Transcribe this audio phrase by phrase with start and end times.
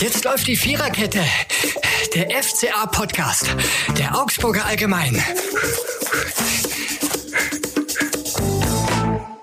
[0.00, 1.24] Jetzt läuft die Viererkette.
[2.14, 3.46] Der FCA-Podcast.
[3.98, 5.20] Der Augsburger Allgemein.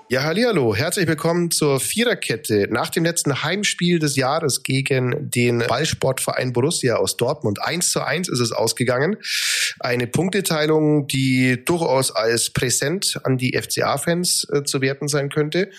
[0.08, 2.68] Ja, hallo, herzlich willkommen zur Viererkette.
[2.70, 7.60] Nach dem letzten Heimspiel des Jahres gegen den Ballsportverein Borussia aus Dortmund.
[7.60, 9.16] 1 zu 1 ist es ausgegangen.
[9.80, 15.70] Eine Punkteteilung, die durchaus als Präsent an die FCA-Fans äh, zu werten sein könnte.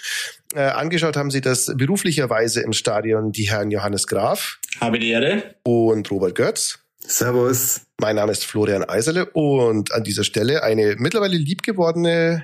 [0.53, 4.59] Äh, angeschaut haben sie das beruflicherweise im Stadion die Herren Johannes Graf.
[4.81, 5.55] Habe die Ehre.
[5.63, 6.79] Und Robert Götz.
[6.99, 7.83] Servus.
[8.01, 12.43] Mein Name ist Florian Eiserle und an dieser Stelle eine mittlerweile liebgewordene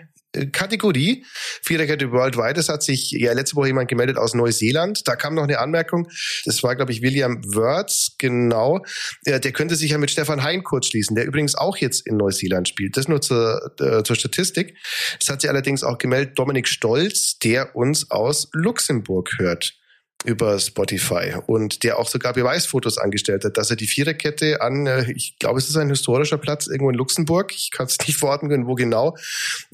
[0.52, 1.26] Kategorie.
[1.62, 2.54] Viererkette Worldwide.
[2.54, 5.08] Das hat sich ja letzte Woche jemand gemeldet aus Neuseeland.
[5.08, 6.08] Da kam noch eine Anmerkung.
[6.46, 8.84] Das war, glaube ich, William Wörth, genau.
[9.26, 12.18] Der, der könnte sich ja mit Stefan Hein kurz schließen, der übrigens auch jetzt in
[12.18, 12.98] Neuseeland spielt.
[12.98, 14.76] Das nur zur, äh, zur Statistik.
[15.22, 19.74] Es hat sich allerdings auch gemeldet Dominik Stolz, der uns aus Luxemburg hört
[20.24, 25.12] über Spotify und der auch sogar Beweisfotos angestellt hat, dass er die Viererkette an, äh,
[25.12, 28.44] ich glaube, es ist ein historischer Platz irgendwo in Luxemburg, ich kann es nicht verorten
[28.68, 29.16] wo genau,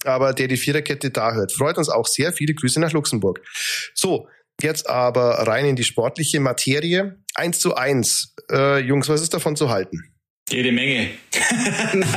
[0.03, 1.52] aber der die Viererkette da hört.
[1.52, 2.33] Freut uns auch sehr.
[2.33, 3.41] Viele Grüße nach Luxemburg.
[3.94, 4.28] So,
[4.61, 7.17] jetzt aber rein in die sportliche Materie.
[7.36, 8.36] Eins zu eins.
[8.52, 10.11] Äh, Jungs, was ist davon zu halten?
[10.50, 11.09] Jede Menge.
[11.94, 12.08] Nein.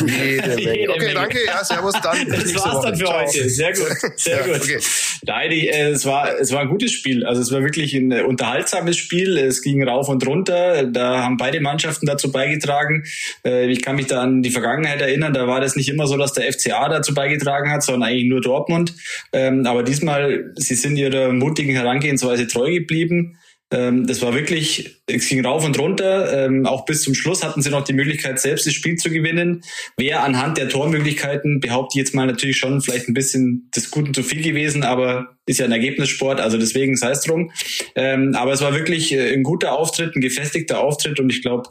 [0.00, 0.78] Jede Menge.
[0.78, 1.14] Jede okay, Menge.
[1.14, 1.38] danke.
[1.46, 1.94] Ja, servus.
[2.02, 3.20] Dann das war's dann für Ciao.
[3.20, 3.48] heute.
[3.48, 3.86] Sehr gut.
[4.16, 4.62] Sehr ja, gut.
[4.62, 4.78] Okay.
[5.22, 7.24] Nein, äh, es war, es war ein gutes Spiel.
[7.24, 9.38] Also es war wirklich ein äh, unterhaltsames Spiel.
[9.38, 10.84] Es ging rauf und runter.
[10.84, 13.04] Da haben beide Mannschaften dazu beigetragen.
[13.44, 15.32] Äh, ich kann mich da an die Vergangenheit erinnern.
[15.32, 18.40] Da war das nicht immer so, dass der FCA dazu beigetragen hat, sondern eigentlich nur
[18.40, 18.94] Dortmund.
[19.32, 23.36] Ähm, aber diesmal, sie sind ihrer mutigen Herangehensweise treu geblieben.
[23.72, 26.46] Ähm, das war wirklich, es ging rauf und runter.
[26.46, 29.62] Ähm, auch bis zum Schluss hatten sie noch die Möglichkeit, selbst das Spiel zu gewinnen.
[29.96, 34.12] Wäre anhand der Tormöglichkeiten, behaupte ich jetzt mal natürlich schon vielleicht ein bisschen des Guten
[34.12, 37.52] zu viel gewesen, aber ist ja ein Ergebnissport, also deswegen sei es drum.
[37.94, 41.70] Ähm, aber es war wirklich äh, ein guter Auftritt, ein gefestigter Auftritt und ich glaube,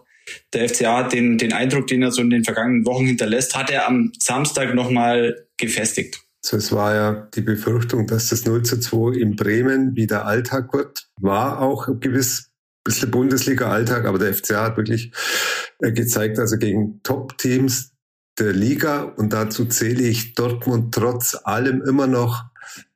[0.53, 3.71] der FCA hat den, den Eindruck, den er so in den vergangenen Wochen hinterlässt, hat
[3.71, 6.21] er am Samstag nochmal gefestigt.
[6.41, 10.73] So, es war ja die Befürchtung, dass das 0 zu 2 in Bremen wieder Alltag
[10.73, 11.09] wird.
[11.19, 15.11] War auch gewiss ein bisschen Bundesliga-Alltag, aber der FCA hat wirklich
[15.79, 17.91] äh, gezeigt, also gegen Top-Teams
[18.39, 22.45] der Liga und dazu zähle ich Dortmund trotz allem immer noch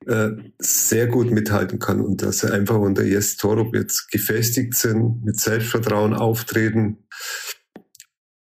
[0.06, 5.24] äh, sehr gut mithalten kann und dass sie einfach unter Jes Torup jetzt gefestigt sind,
[5.24, 7.04] mit Selbstvertrauen auftreten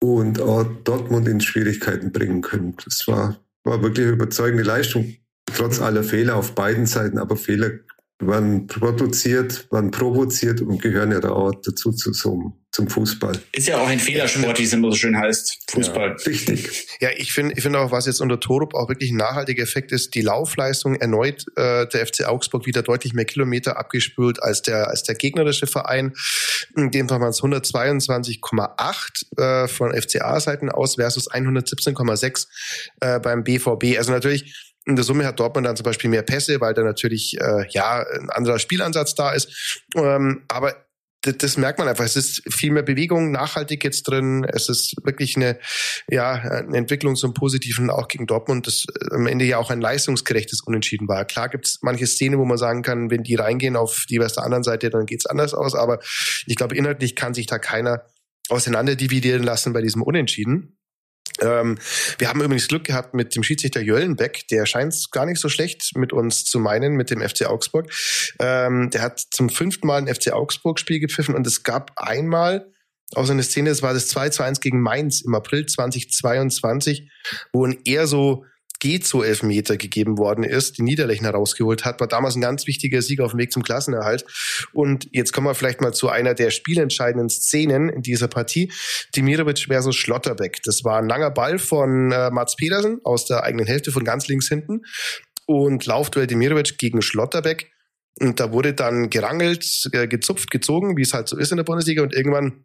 [0.01, 2.77] und auch Dortmund in Schwierigkeiten bringen können.
[2.85, 5.15] Das war war wirklich eine überzeugende Leistung,
[5.47, 7.71] trotz aller Fehler auf beiden Seiten, aber Fehler
[8.21, 13.41] werden produziert, werden provoziert und gehören ja da auch dazu zu so zum Fußball.
[13.53, 15.59] Ist ja auch ein Fehlersport, wie es immer so schön heißt.
[15.71, 16.17] Fußball.
[16.19, 16.87] Ja, richtig.
[17.01, 19.91] Ja, ich finde ich finde auch, was jetzt unter Torup auch wirklich ein nachhaltiger Effekt
[19.91, 24.89] ist, die Laufleistung erneut äh, der FC Augsburg wieder deutlich mehr Kilometer abgespült als der
[24.89, 26.15] als der gegnerische Verein.
[26.77, 32.47] In dem Fall waren es 122,8 äh, von FCA-Seiten aus versus 117,6
[33.01, 33.99] äh, beim BVB.
[33.99, 37.37] Also natürlich in der Summe hat Dortmund dann zum Beispiel mehr Pässe, weil da natürlich
[37.41, 39.85] äh, ja ein anderer Spielansatz da ist.
[39.95, 40.75] Ähm, aber
[41.23, 42.05] das, das merkt man einfach.
[42.05, 44.45] Es ist viel mehr Bewegung, nachhaltig jetzt drin.
[44.45, 45.59] Es ist wirklich eine,
[46.09, 50.63] ja, eine Entwicklung zum Positiven auch gegen Dortmund, das am Ende ja auch ein leistungsgerechtes
[50.63, 51.25] Unentschieden war.
[51.25, 54.45] Klar gibt es manche Szenen, wo man sagen kann, wenn die reingehen auf die der
[54.45, 55.75] anderen Seite, dann geht's anders aus.
[55.75, 55.99] Aber
[56.47, 58.05] ich glaube, inhaltlich kann sich da keiner
[58.49, 60.80] auseinander dividieren lassen bei diesem Unentschieden.
[61.41, 61.79] Ähm,
[62.19, 65.93] wir haben übrigens Glück gehabt mit dem Schiedsrichter Jöllenbeck, der scheint gar nicht so schlecht
[65.97, 67.93] mit uns zu meinen, mit dem FC Augsburg.
[68.39, 72.67] Ähm, der hat zum fünften Mal ein FC Augsburg-Spiel gepfiffen und es gab einmal
[73.15, 77.11] auch so eine Szene, das war das 2 zu 1 gegen Mainz im April 2022,
[77.53, 78.45] wo ein eher so
[78.81, 83.03] geht so Elfmeter gegeben worden ist, die Niederlechner rausgeholt hat, war damals ein ganz wichtiger
[83.03, 84.25] Sieg auf dem Weg zum Klassenerhalt.
[84.73, 88.73] Und jetzt kommen wir vielleicht mal zu einer der spielentscheidenden Szenen in dieser Partie.
[89.15, 90.61] Dimirovic versus Schlotterbeck.
[90.65, 94.27] Das war ein langer Ball von äh, Mats Pedersen aus der eigenen Hälfte von ganz
[94.29, 94.81] links hinten
[95.47, 97.71] und Laufduell Dimirovic gegen Schlotterbeck.
[98.21, 101.65] Und da wurde dann gerangelt, äh, gezupft, gezogen, wie es halt so ist in der
[101.65, 102.03] Bundesliga.
[102.03, 102.65] Und irgendwann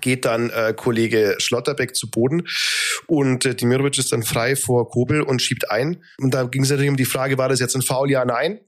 [0.00, 2.46] geht dann äh, Kollege Schlotterbeck zu Boden
[3.06, 6.02] und äh, Dimirovic ist dann frei vor Kobel und schiebt ein.
[6.18, 8.60] Und da ging es natürlich um die Frage, war das jetzt ein Foul, ja, nein?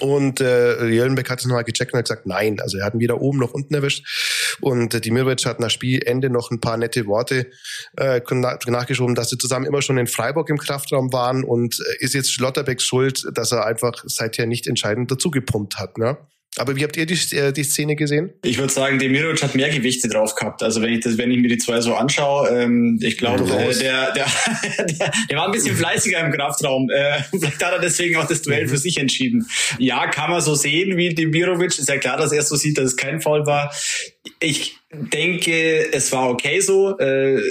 [0.00, 2.60] Und äh, Jöllenbeck hat es nochmal gecheckt und hat gesagt, nein.
[2.60, 4.58] Also er hat ihn weder oben noch unten erwischt.
[4.60, 7.50] Und äh, Dimirovic hat nach Spielende noch ein paar nette Worte
[7.96, 8.20] äh,
[8.66, 12.32] nachgeschoben, dass sie zusammen immer schon in Freiburg im Kraftraum waren und äh, ist jetzt
[12.32, 15.96] Schlotterbecks schuld, dass er einfach seither nicht entscheidend dazu gepumpt hat.
[15.98, 16.18] Ne?
[16.58, 18.32] Aber wie habt ihr die, äh, die Szene gesehen?
[18.42, 20.62] Ich würde sagen, Demirovic hat mehr Gewichte drauf gehabt.
[20.62, 23.74] Also wenn ich das, wenn ich mir die zwei so anschaue, ähm, ich glaube, äh,
[23.78, 24.26] der, der,
[24.86, 26.88] der, der war ein bisschen fleißiger im Kraftraum.
[26.88, 28.68] Äh, vielleicht hat er deswegen auch das Duell mhm.
[28.70, 29.46] für sich entschieden.
[29.78, 31.78] Ja, kann man so sehen wie Demirovic.
[31.78, 33.70] Ist ja klar, dass er so sieht, dass es kein Foul war.
[34.40, 36.98] Ich denke, es war okay so.
[36.98, 37.42] Äh,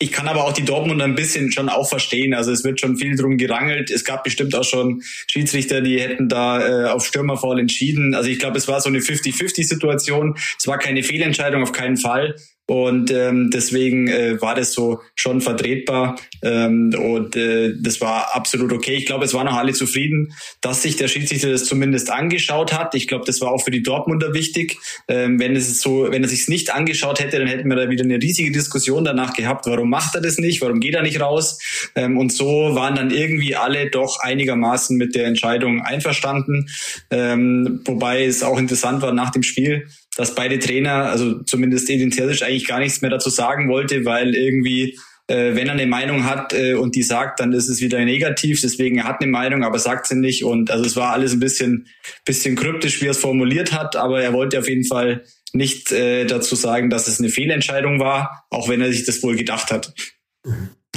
[0.00, 2.32] ich kann aber auch die Dortmund ein bisschen schon auch verstehen.
[2.32, 3.90] Also es wird schon viel drum gerangelt.
[3.90, 8.14] Es gab bestimmt auch schon Schiedsrichter, die hätten da äh, auf Stürmerfall entschieden.
[8.14, 10.36] Also ich glaube, es war so eine 50-50-Situation.
[10.56, 12.36] Es war keine Fehlentscheidung auf keinen Fall.
[12.70, 18.74] Und ähm, deswegen äh, war das so schon vertretbar ähm, und äh, das war absolut
[18.74, 18.94] okay.
[18.94, 22.94] Ich glaube, es waren auch alle zufrieden, dass sich der Schiedsrichter das zumindest angeschaut hat.
[22.94, 24.76] Ich glaube, das war auch für die Dortmunder wichtig.
[25.08, 28.04] Ähm, wenn es so, wenn er sich nicht angeschaut hätte, dann hätten wir da wieder
[28.04, 29.64] eine riesige Diskussion danach gehabt.
[29.64, 30.60] Warum macht er das nicht?
[30.60, 31.58] Warum geht er nicht raus?
[31.94, 36.68] Ähm, und so waren dann irgendwie alle doch einigermaßen mit der Entscheidung einverstanden.
[37.10, 39.86] Ähm, wobei es auch interessant war nach dem Spiel
[40.18, 44.34] dass beide Trainer, also zumindest Edin Terzic, eigentlich gar nichts mehr dazu sagen wollte, weil
[44.34, 44.98] irgendwie
[45.28, 48.60] äh, wenn er eine Meinung hat äh, und die sagt, dann ist es wieder negativ.
[48.60, 50.42] Deswegen er hat eine Meinung, aber sagt sie nicht.
[50.42, 51.86] Und also es war alles ein bisschen,
[52.24, 53.94] bisschen kryptisch, wie er es formuliert hat.
[53.94, 58.46] Aber er wollte auf jeden Fall nicht äh, dazu sagen, dass es eine Fehlentscheidung war,
[58.50, 59.94] auch wenn er sich das wohl gedacht hat.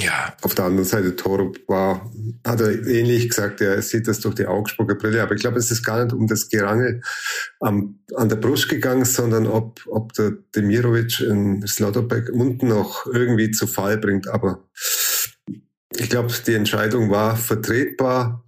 [0.02, 0.36] Ja.
[0.42, 2.10] Auf der anderen Seite, Toro war,
[2.46, 5.22] hat er ähnlich gesagt, er sieht das durch die Augsburger Brille.
[5.22, 7.02] Aber ich glaube, es ist gar nicht um das Gerangel
[7.60, 13.50] am, an der Brust gegangen, sondern ob, ob der Demirovic in Slotterbeck unten noch irgendwie
[13.50, 14.28] zu Fall bringt.
[14.28, 14.68] Aber
[15.96, 18.44] ich glaube, die Entscheidung war vertretbar.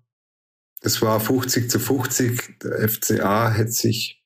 [0.81, 2.59] Es war 50 zu 50.
[2.63, 4.25] Der FCA hätte sich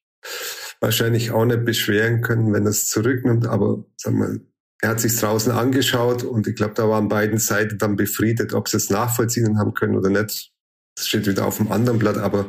[0.80, 3.46] wahrscheinlich auch nicht beschweren können, wenn er es zurücknimmt.
[3.46, 4.40] Aber sagen wir,
[4.80, 8.68] er hat sich draußen angeschaut und ich glaube, da waren beiden Seiten dann befriedet, ob
[8.68, 10.52] sie es nachvollziehen haben können oder nicht.
[10.94, 12.46] Das steht wieder auf dem anderen Blatt, aber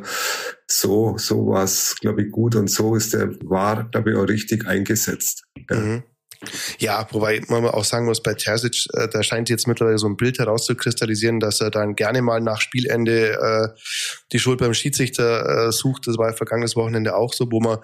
[0.66, 4.28] so, so war es, glaube ich, gut und so ist der war, glaube ich, auch
[4.28, 5.44] richtig eingesetzt.
[5.70, 5.76] Ja.
[5.76, 6.02] Mhm.
[6.78, 10.16] Ja, wobei man auch sagen muss, bei Terzic, äh, da scheint jetzt mittlerweile so ein
[10.16, 13.78] Bild herauszukristallisieren, dass er dann gerne mal nach Spielende äh,
[14.32, 16.06] die Schuld beim Schiedsrichter äh, sucht.
[16.06, 17.78] Das war ja vergangenes Wochenende auch so, wo man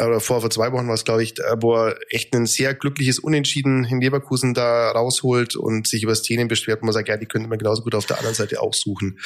[0.00, 3.20] oder vor, vor zwei Wochen war es, glaube ich, wo er echt ein sehr glückliches
[3.20, 7.26] Unentschieden in Leverkusen da rausholt und sich über Szenen beschwert, wo man sagt, ja, die
[7.26, 9.20] könnte man genauso gut auf der anderen Seite auch suchen.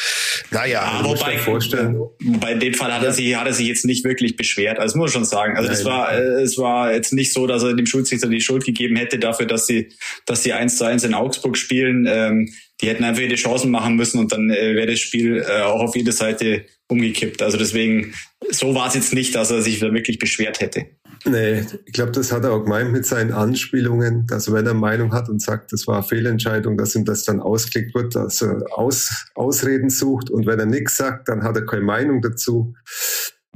[0.51, 1.99] Naja, ja, wobei, vorstellen.
[2.41, 4.79] bei dem Fall hat er, sich, hat er sich jetzt nicht wirklich beschwert.
[4.79, 5.57] Also muss ich schon sagen.
[5.57, 8.65] Also es war, äh, es war jetzt nicht so, dass er dem Schulzrichter die Schuld
[8.65, 9.89] gegeben hätte dafür, dass sie,
[10.27, 12.07] dass sie eins zu eins in Augsburg spielen.
[12.07, 15.63] Ähm, die hätten einfach ihre Chancen machen müssen und dann äh, wäre das Spiel äh,
[15.63, 17.43] auch auf jede Seite umgekippt.
[17.43, 18.15] Also deswegen,
[18.51, 20.87] so war es jetzt nicht, dass er sich da wirklich beschwert hätte.
[21.25, 25.13] Nee, ich glaube, das hat er auch gemeint mit seinen Anspielungen, dass wenn er Meinung
[25.13, 29.27] hat und sagt, das war Fehlentscheidung, dass ihm das dann ausgelegt wird, dass er Aus,
[29.35, 32.75] Ausreden sucht und wenn er nichts sagt, dann hat er keine Meinung dazu.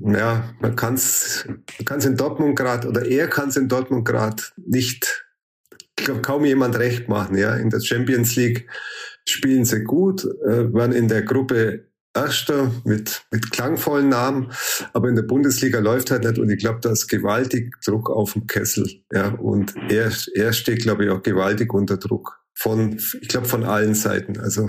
[0.01, 1.47] Ja, man kann es
[1.89, 5.25] man in Dortmund gerade, oder er kann es in Dortmund gerade nicht,
[5.99, 7.37] ich glaube, kaum jemand recht machen.
[7.39, 8.67] Ja, In der Champions League
[9.27, 14.53] spielen sie gut, äh, waren in der Gruppe Erster mit, mit klangvollen Namen,
[14.93, 18.35] aber in der Bundesliga läuft halt nicht und ich glaube, da ist gewaltig Druck auf
[18.35, 18.87] dem Kessel.
[19.11, 23.65] Ja, und er, er steht, glaube ich, auch gewaltig unter Druck von, ich glaube, von
[23.65, 24.39] allen Seiten.
[24.39, 24.69] Also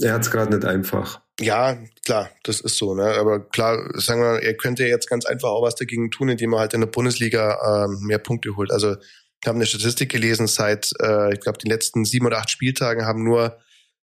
[0.00, 1.22] er hat es gerade nicht einfach.
[1.40, 2.96] Ja, klar, das ist so.
[2.96, 3.04] Ne?
[3.04, 6.58] Aber klar, sagen wir, er könnte jetzt ganz einfach auch was dagegen tun, indem er
[6.60, 8.72] halt in der Bundesliga äh, mehr Punkte holt.
[8.72, 8.96] Also
[9.40, 13.04] ich habe eine Statistik gelesen, seit, äh, ich glaube, den letzten sieben oder acht Spieltagen
[13.04, 13.58] haben nur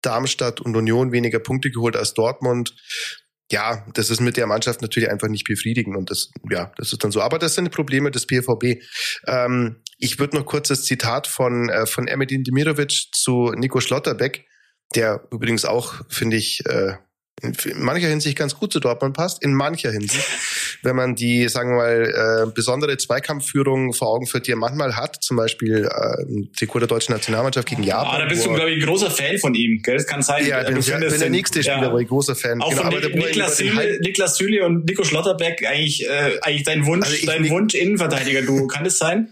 [0.03, 2.75] Darmstadt und Union weniger Punkte geholt als Dortmund.
[3.53, 7.03] Ja, das ist mit der Mannschaft natürlich einfach nicht befriedigend und das, ja, das ist
[7.03, 7.21] dann so.
[7.21, 8.82] Aber das sind Probleme des BVB.
[9.27, 14.46] Ähm, ich würde noch kurz das Zitat von, äh, von Emedin Demirovic zu Nico Schlotterbeck,
[14.94, 16.94] der übrigens auch, finde ich, äh,
[17.43, 20.27] in mancher Hinsicht ganz gut zu Dortmund passt, in mancher Hinsicht,
[20.82, 24.97] wenn man die, sagen wir mal, äh, besondere Zweikampfführung vor Augen führt, die er manchmal
[24.97, 28.15] hat, zum Beispiel äh, im Trikot der deutschen Nationalmannschaft gegen Japan.
[28.15, 29.97] Ah, da bist du, glaube ich, ein großer Fan von ihm, gell?
[29.97, 30.47] Das kann sein.
[30.47, 31.93] Ja, bin, ja, bin der nächste Spieler, ja.
[31.93, 32.61] wo ich großer Fan.
[32.61, 36.87] Auch genau, von Nik Niklas, Süle, Niklas Süle und Nico Schlotterbeck eigentlich, äh, eigentlich dein
[36.87, 39.29] Wunsch, also dein Wunsch Innenverteidiger, du, kann es sein?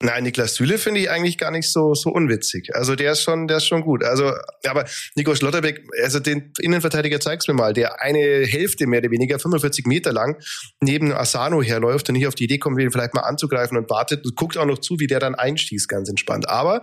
[0.00, 2.74] Nein, Niklas Süle finde ich eigentlich gar nicht so so unwitzig.
[2.74, 4.04] Also der ist schon, der ist schon gut.
[4.04, 4.32] Also,
[4.66, 4.84] aber
[5.16, 9.86] Nico Schlotterbeck, also den Innenverteidiger zeig's mir mal, der eine Hälfte mehr oder weniger 45
[9.86, 10.36] Meter lang
[10.80, 14.24] neben Asano herläuft und nicht auf die Idee kommt, ihn vielleicht mal anzugreifen und wartet
[14.24, 16.48] und guckt auch noch zu, wie der dann einschießt, ganz entspannt.
[16.48, 16.82] Aber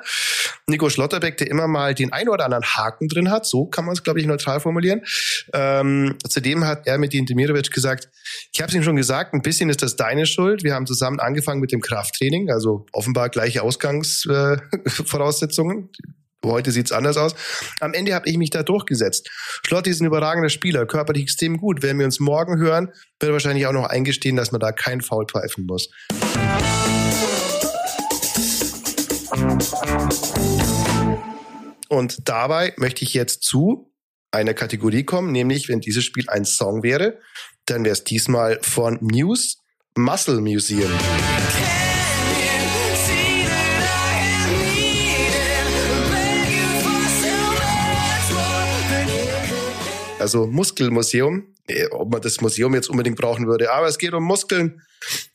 [0.68, 3.94] Nico Schlotterbeck, der immer mal den ein oder anderen Haken drin hat, so kann man
[3.94, 5.02] es, glaube ich, neutral formulieren.
[5.54, 8.10] Ähm, zudem hat er mit Dean Demirovic gesagt,
[8.52, 10.64] ich habe es ihm schon gesagt, ein bisschen ist das deine Schuld.
[10.64, 15.92] Wir haben zusammen angefangen mit dem Krafttraining, also auf offenbar gleiche Ausgangsvoraussetzungen.
[16.44, 17.36] Heute sieht's anders aus.
[17.80, 19.30] Am Ende habe ich mich da durchgesetzt.
[19.66, 21.84] Schlotti ist ein überragender Spieler, körperlich extrem gut.
[21.84, 22.88] Wenn wir uns morgen hören,
[23.20, 25.92] wird er wahrscheinlich auch noch eingestehen, dass man da kein Foul pfeifen muss.
[31.88, 33.92] Und dabei möchte ich jetzt zu
[34.32, 37.20] einer Kategorie kommen, nämlich wenn dieses Spiel ein Song wäre,
[37.68, 39.58] dann wäre es diesmal von Muse
[39.96, 40.92] Muscle Museum.
[50.26, 51.54] Also Muskelmuseum,
[51.92, 54.82] ob man das Museum jetzt unbedingt brauchen würde, aber es geht um Muskeln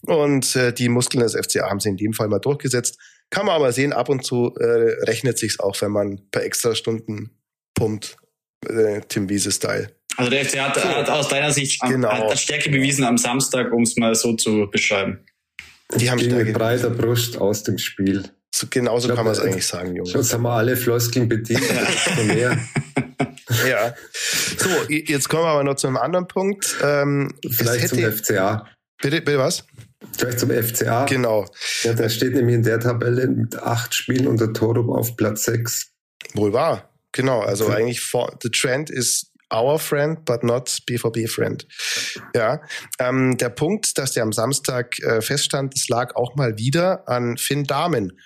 [0.02, 2.98] und äh, die Muskeln des FCA haben sie in dem Fall mal durchgesetzt.
[3.30, 4.64] Kann man aber sehen, ab und zu äh,
[5.04, 7.30] rechnet sich's auch, wenn man per extra Stunden
[7.74, 8.16] pumpt,
[8.68, 9.92] äh, Tim Wiese-Style.
[10.16, 12.10] Also der FCA hat, hat, aus deiner Sicht genau.
[12.10, 15.24] hat Stärke bewiesen am Samstag, um es mal so zu beschreiben.
[15.94, 18.28] Die haben Stärke mit breiter Brust aus dem Spiel.
[18.52, 20.10] So, genauso glaub, kann man es eigentlich sagen, Junge.
[20.10, 21.62] Sonst haben wir alle Floskeln bedient.
[23.68, 23.94] ja.
[24.58, 26.76] So, jetzt kommen wir aber noch zu einem anderen Punkt.
[26.82, 28.66] Ähm, Vielleicht hätte, zum FCA.
[29.00, 29.64] Bitte, bitte was?
[30.16, 31.04] Vielleicht zum FCA.
[31.06, 31.46] Genau.
[31.82, 35.92] Ja, der steht nämlich in der Tabelle mit acht Spielen unter Torup auf Platz sechs.
[36.34, 36.90] Wohl wahr.
[37.12, 37.40] Genau.
[37.40, 37.76] Also okay.
[37.76, 41.66] eigentlich for, the trend is our friend, but not BVB friend.
[42.34, 42.60] Ja,
[42.98, 47.36] ähm, der Punkt, dass der am Samstag äh, feststand, es lag auch mal wieder an
[47.36, 48.18] Finn Dahmen,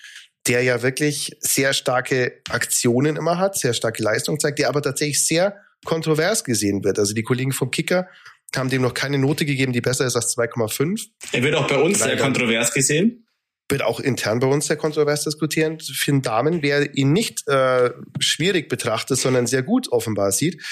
[0.47, 5.25] der ja wirklich sehr starke Aktionen immer hat, sehr starke Leistung zeigt, der aber tatsächlich
[5.25, 6.99] sehr kontrovers gesehen wird.
[6.99, 8.09] Also die Kollegen vom Kicker
[8.57, 11.09] haben dem noch keine Note gegeben, die besser ist als 2,5.
[11.33, 12.13] Er wird auch bei uns Leider.
[12.13, 13.27] sehr kontrovers gesehen.
[13.69, 15.81] Wird auch intern bei uns sehr kontrovers diskutieren.
[15.81, 20.63] Finn Damen, wer ihn nicht äh, schwierig betrachtet, sondern sehr gut offenbar sieht,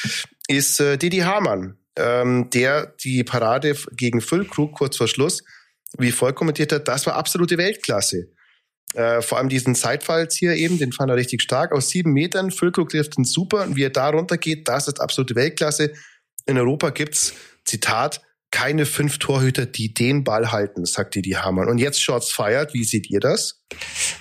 [0.47, 5.43] ist äh, Didi Hamann, ähm, der die Parade gegen Füllkrug kurz vor Schluss,
[5.99, 8.29] wie voll kommentiert hat, das war absolute Weltklasse.
[8.95, 11.73] Äh, vor allem diesen Zeitfalls hier eben, den fand er richtig stark.
[11.73, 13.63] Aus sieben Metern, Füllkrug trifft ihn super.
[13.65, 15.93] Und wie er da runtergeht, das ist absolute Weltklasse.
[16.47, 17.35] In Europa gibt's,
[17.65, 18.21] Zitat,
[18.51, 21.69] keine fünf Torhüter, die den Ball halten, sagt Didi Hamann.
[21.69, 22.75] Und jetzt Shots feiert.
[22.75, 23.62] Wie seht ihr das?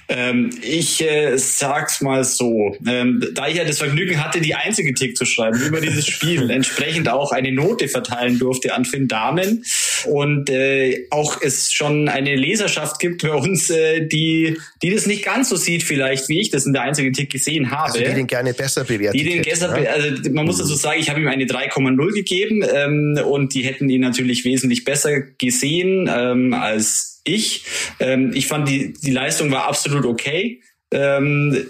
[0.07, 2.75] Ähm, ich äh, sag's mal so.
[2.85, 6.49] Ähm, da ich ja das Vergnügen hatte, die einzige Tick zu schreiben über dieses Spiel,
[6.51, 9.63] entsprechend auch eine Note verteilen durfte an Finn Damen
[10.05, 15.23] und äh, auch es schon eine Leserschaft gibt bei uns, äh, die, die das nicht
[15.23, 17.93] ganz so sieht vielleicht, wie ich das in der einzigen Tick gesehen habe.
[17.93, 19.19] Also die den gerne besser bewertet.
[19.19, 19.89] Die den besser, ne?
[19.89, 23.89] also man muss dazu sagen, ich habe ihm eine 3,0 gegeben ähm, und die hätten
[23.89, 27.65] ihn natürlich wesentlich besser gesehen ähm, als ich.
[27.99, 30.61] Ähm, ich fand, die, die Leistung war absolut okay.
[30.91, 31.69] Ähm,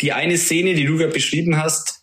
[0.00, 2.02] die eine Szene, die du gerade beschrieben hast,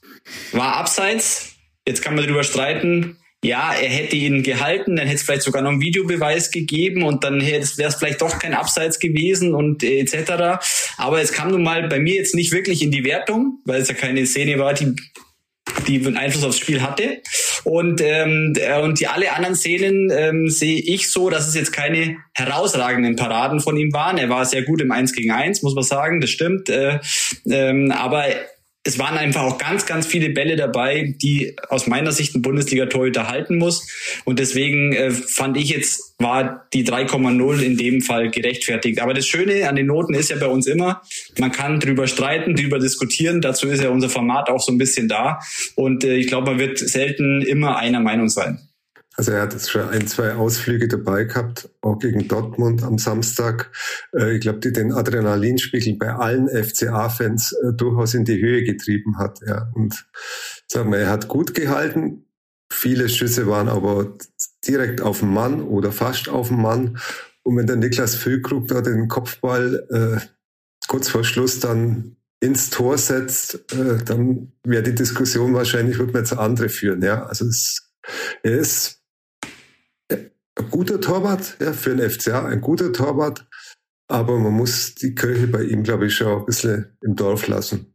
[0.51, 1.55] war abseits.
[1.87, 3.17] Jetzt kann man darüber streiten.
[3.43, 7.23] Ja, er hätte ihn gehalten, dann hätte es vielleicht sogar noch einen Videobeweis gegeben und
[7.23, 10.63] dann wäre es vielleicht doch kein Abseits gewesen und äh, etc.
[10.97, 13.87] Aber es kam nun mal bei mir jetzt nicht wirklich in die Wertung, weil es
[13.87, 14.95] ja keine Szene war, die
[15.87, 17.21] die einen Einfluss aufs Spiel hatte.
[17.63, 21.71] Und, ähm, äh, und die alle anderen Szenen ähm, sehe ich so, dass es jetzt
[21.71, 24.17] keine herausragenden Paraden von ihm waren.
[24.17, 26.69] Er war sehr gut im 1 gegen 1, muss man sagen, das stimmt.
[26.69, 26.99] Äh,
[27.49, 28.25] ähm, aber
[28.83, 33.27] es waren einfach auch ganz, ganz viele Bälle dabei, die aus meiner Sicht ein Bundesliga-Torhüter
[33.27, 33.87] halten muss.
[34.25, 38.99] Und deswegen äh, fand ich jetzt, war die 3,0 in dem Fall gerechtfertigt.
[38.99, 41.01] Aber das Schöne an den Noten ist ja bei uns immer,
[41.37, 43.41] man kann drüber streiten, drüber diskutieren.
[43.41, 45.39] Dazu ist ja unser Format auch so ein bisschen da.
[45.75, 48.59] Und äh, ich glaube, man wird selten immer einer Meinung sein.
[49.17, 53.71] Also er hat jetzt schon ein, zwei Ausflüge dabei gehabt, auch gegen Dortmund am Samstag.
[54.15, 59.17] Äh, ich glaube, die den Adrenalinspiegel bei allen FCA-Fans äh, durchaus in die Höhe getrieben
[59.17, 59.39] hat.
[59.45, 59.69] Ja.
[59.73, 60.07] Und
[60.67, 62.25] sagen wir, er hat gut gehalten.
[62.71, 64.17] Viele Schüsse waren aber
[64.65, 66.97] direkt auf den Mann oder fast auf den Mann.
[67.43, 70.25] Und wenn der Niklas Füllkrug da den Kopfball äh,
[70.87, 76.23] kurz vor Schluss dann ins Tor setzt, äh, dann wäre die Diskussion wahrscheinlich, wird man
[76.23, 77.01] jetzt andere führen.
[77.01, 77.91] Ja, also es,
[78.41, 79.00] er ist
[80.57, 83.47] ein guter Torwart, ja, für den FCA ein guter Torwart,
[84.07, 87.93] aber man muss die Kirche bei ihm, glaube ich, schon ein bisschen im Dorf lassen.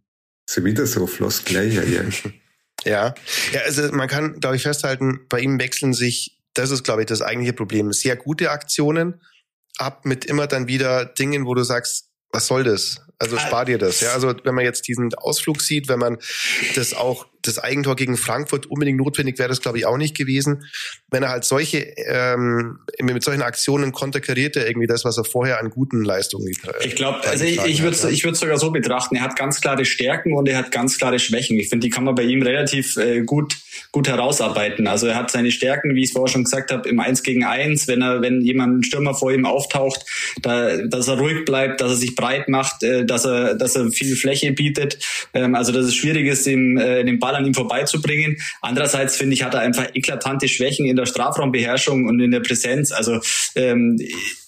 [0.48, 2.02] So wieder so floss gleich, ja, ja.
[2.84, 3.14] Ja,
[3.52, 7.06] ja, also man kann, glaube ich, festhalten, bei ihm wechseln sich, das ist, glaube ich,
[7.06, 9.20] das eigentliche Problem, sehr gute Aktionen
[9.78, 13.00] ab mit immer dann wieder Dingen, wo du sagst, was soll das?
[13.18, 14.00] Also spar dir das.
[14.02, 16.18] Ja, also wenn man jetzt diesen Ausflug sieht, wenn man
[16.74, 20.64] das auch das Eigentor gegen Frankfurt unbedingt notwendig wäre, das glaube ich auch nicht gewesen.
[21.10, 25.60] Wenn er halt solche ähm, mit solchen Aktionen konterkariert er irgendwie das, was er vorher
[25.60, 26.48] an guten Leistungen.
[26.48, 28.08] Äh, ich glaube, also ich, ich würde ja.
[28.08, 29.16] ich würde sogar so betrachten.
[29.16, 31.58] Er hat ganz klare Stärken und er hat ganz klare Schwächen.
[31.58, 33.56] Ich finde, die kann man bei ihm relativ äh, gut
[33.92, 34.86] gut herausarbeiten.
[34.86, 37.44] Also er hat seine Stärken, wie ich es vorher schon gesagt habe, im Eins gegen
[37.44, 40.04] Eins, wenn er wenn jemand ein Stürmer vor ihm auftaucht,
[40.40, 42.82] da, dass er ruhig bleibt, dass er sich breit macht.
[42.82, 44.98] Äh, dass er, dass er viel Fläche bietet.
[45.34, 48.36] Ähm, also dass es schwierig ist, den, äh, den Ball an ihm vorbeizubringen.
[48.60, 52.92] Andererseits finde ich, hat er einfach eklatante Schwächen in der Strafraumbeherrschung und in der Präsenz.
[52.92, 53.20] Also
[53.54, 53.98] ähm,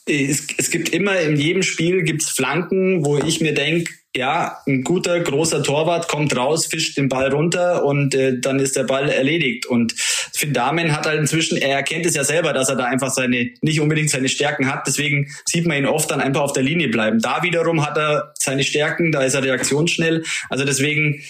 [0.06, 4.82] es, es gibt immer in jedem Spiel gibt's Flanken, wo ich mir denke, ja, ein
[4.82, 9.08] guter, großer Torwart kommt raus, fischt den Ball runter und äh, dann ist der Ball
[9.08, 9.66] erledigt.
[9.66, 13.10] Und Finn Damen hat halt inzwischen, er erkennt es ja selber, dass er da einfach
[13.10, 14.86] seine, nicht unbedingt seine Stärken hat.
[14.86, 17.20] Deswegen sieht man ihn oft dann einfach auf der Linie bleiben.
[17.20, 20.24] Da wiederum hat er seine Stärken, da ist er reaktionsschnell.
[20.48, 21.22] Also deswegen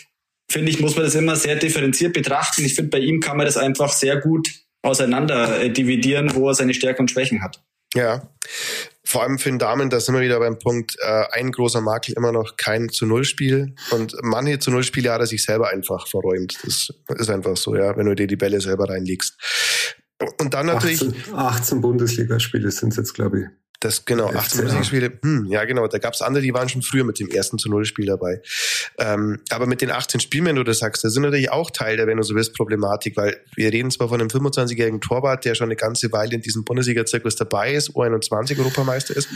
[0.50, 2.64] finde ich, muss man das immer sehr differenziert betrachten.
[2.64, 4.49] Ich finde, bei ihm kann man das einfach sehr gut
[4.83, 7.62] auseinander äh, dividieren, wo er seine Stärken und Schwächen hat.
[7.95, 8.28] Ja,
[9.05, 12.14] vor allem für den Damen, da sind wir wieder beim Punkt, äh, ein großer Makel
[12.14, 13.75] immer noch kein zu Null Spiel.
[13.90, 16.59] Und manche zu Null Spiele hat er sich selber einfach verräumt.
[16.62, 19.35] Das ist einfach so, ja, wenn du dir die Bälle selber reinlegst.
[20.38, 21.00] Und dann natürlich.
[21.00, 23.47] 18, 18 Bundesligaspiele sind es jetzt, glaube ich.
[23.80, 25.12] Das genau, 18 Musikspiele.
[25.23, 25.87] Hm, ja, genau.
[25.87, 28.42] Da gab es andere, die waren schon früher mit dem ersten zu Null Spiel dabei.
[28.99, 31.97] Ähm, aber mit den 18 Spielen, wenn du das sagst, da sind natürlich auch Teil
[31.97, 35.54] der, wenn du so willst, Problematik, weil wir reden zwar von einem 25-jährigen Torwart, der
[35.54, 39.28] schon eine ganze Weile in diesem Bundesliga-Zirkus dabei ist, U21 Europameister ist,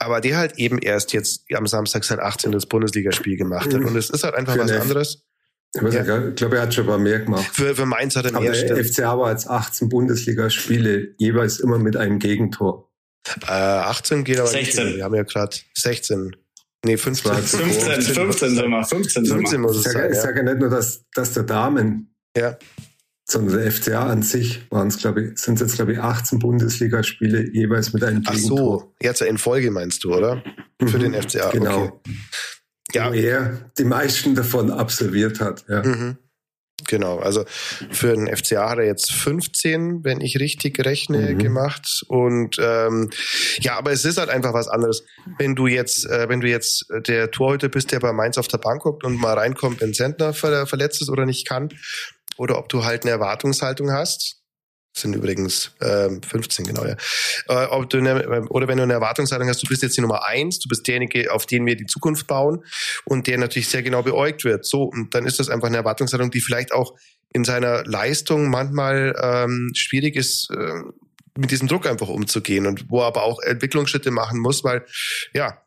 [0.00, 2.58] aber der halt eben erst jetzt am Samstag sein 18.
[2.68, 3.80] Bundesligaspiel gemacht hat.
[3.80, 5.22] Und es ist halt einfach Für was anderes.
[5.74, 6.28] Ich, ja.
[6.28, 7.46] ich glaube, er hat schon ein paar mehr gemacht.
[7.52, 8.50] Für, für Mainz hat er mehr.
[8.50, 12.90] Aber der FCA war als 18 Bundesligaspiele jeweils immer mit einem Gegentor.
[13.46, 14.84] Äh, 18 geht aber 16.
[14.84, 14.96] Nicht.
[14.96, 16.36] Wir haben ja gerade 16.
[16.84, 17.32] Nee, 15.
[17.32, 18.84] 15, 15, 15 sind wir.
[18.84, 20.12] 15, 15 muss es sein.
[20.12, 22.56] Ich sage ja nicht nur, dass, dass der Damen, ja.
[23.24, 27.50] sondern der FCA an sich waren es, glaube ich, sind jetzt, glaube ich, 18 Bundesligaspiele
[27.52, 28.82] jeweils mit einem Gegentor.
[28.82, 30.44] Ach so, jetzt in Folge meinst du, oder?
[30.80, 31.50] Für mhm, den FCA.
[31.50, 31.84] Genau.
[31.84, 32.12] Okay.
[32.92, 33.10] Ja.
[33.10, 35.64] Wo er die meisten davon absolviert hat.
[35.68, 35.82] Ja.
[35.82, 36.18] Mhm.
[36.84, 37.44] Genau, also
[37.90, 41.38] für den FCA hat er jetzt 15, wenn ich richtig rechne, mhm.
[41.38, 42.04] gemacht.
[42.08, 43.10] Und ähm,
[43.58, 45.02] ja, aber es ist halt einfach was anderes.
[45.38, 48.58] Wenn du jetzt, äh, wenn du jetzt der Torhüter bist, der bei Mainz auf der
[48.58, 51.70] Bank guckt und mal reinkommt, wenn Sentner ver verletzt ist oder nicht kann,
[52.36, 54.42] oder ob du halt eine Erwartungshaltung hast,
[54.98, 56.96] sind übrigens ähm, 15 genau, ja.
[57.48, 60.24] Äh, ob du eine, oder wenn du eine Erwartungshaltung hast, du bist jetzt die Nummer
[60.26, 62.64] eins, du bist derjenige, auf den wir die Zukunft bauen
[63.04, 64.64] und der natürlich sehr genau beäugt wird.
[64.64, 66.94] So, und dann ist das einfach eine Erwartungshaltung, die vielleicht auch
[67.32, 70.82] in seiner Leistung manchmal ähm, schwierig ist, äh,
[71.36, 74.86] mit diesem Druck einfach umzugehen und wo er aber auch Entwicklungsschritte machen muss, weil
[75.34, 75.58] ja,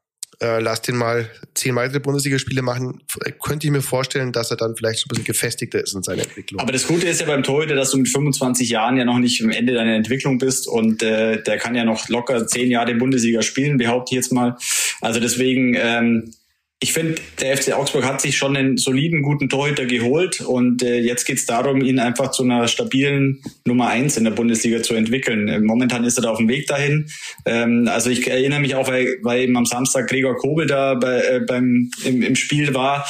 [0.42, 3.02] äh, lass den mal zehn weitere Bundesligaspiele machen,
[3.44, 6.62] könnte ich mir vorstellen, dass er dann vielleicht ein bisschen gefestigter ist in seiner Entwicklung.
[6.62, 9.44] Aber das Gute ist ja beim Torhüter, dass du mit 25 Jahren ja noch nicht
[9.44, 13.42] am Ende deiner Entwicklung bist und äh, der kann ja noch locker zehn Jahre Bundesliga
[13.42, 14.56] spielen, behaupte ich jetzt mal.
[15.02, 16.34] Also deswegen ähm,
[16.82, 21.00] ich finde, der FC Augsburg hat sich schon einen soliden, guten Torhüter geholt und äh,
[21.00, 24.94] jetzt geht es darum, ihn einfach zu einer stabilen Nummer eins in der Bundesliga zu
[24.94, 25.50] entwickeln.
[25.50, 27.10] Äh, momentan ist er da auf dem Weg dahin.
[27.46, 31.20] Ähm, also ich erinnere mich auch, weil, weil eben am Samstag Gregor Kobel da bei,
[31.20, 33.06] äh, beim im, im Spiel war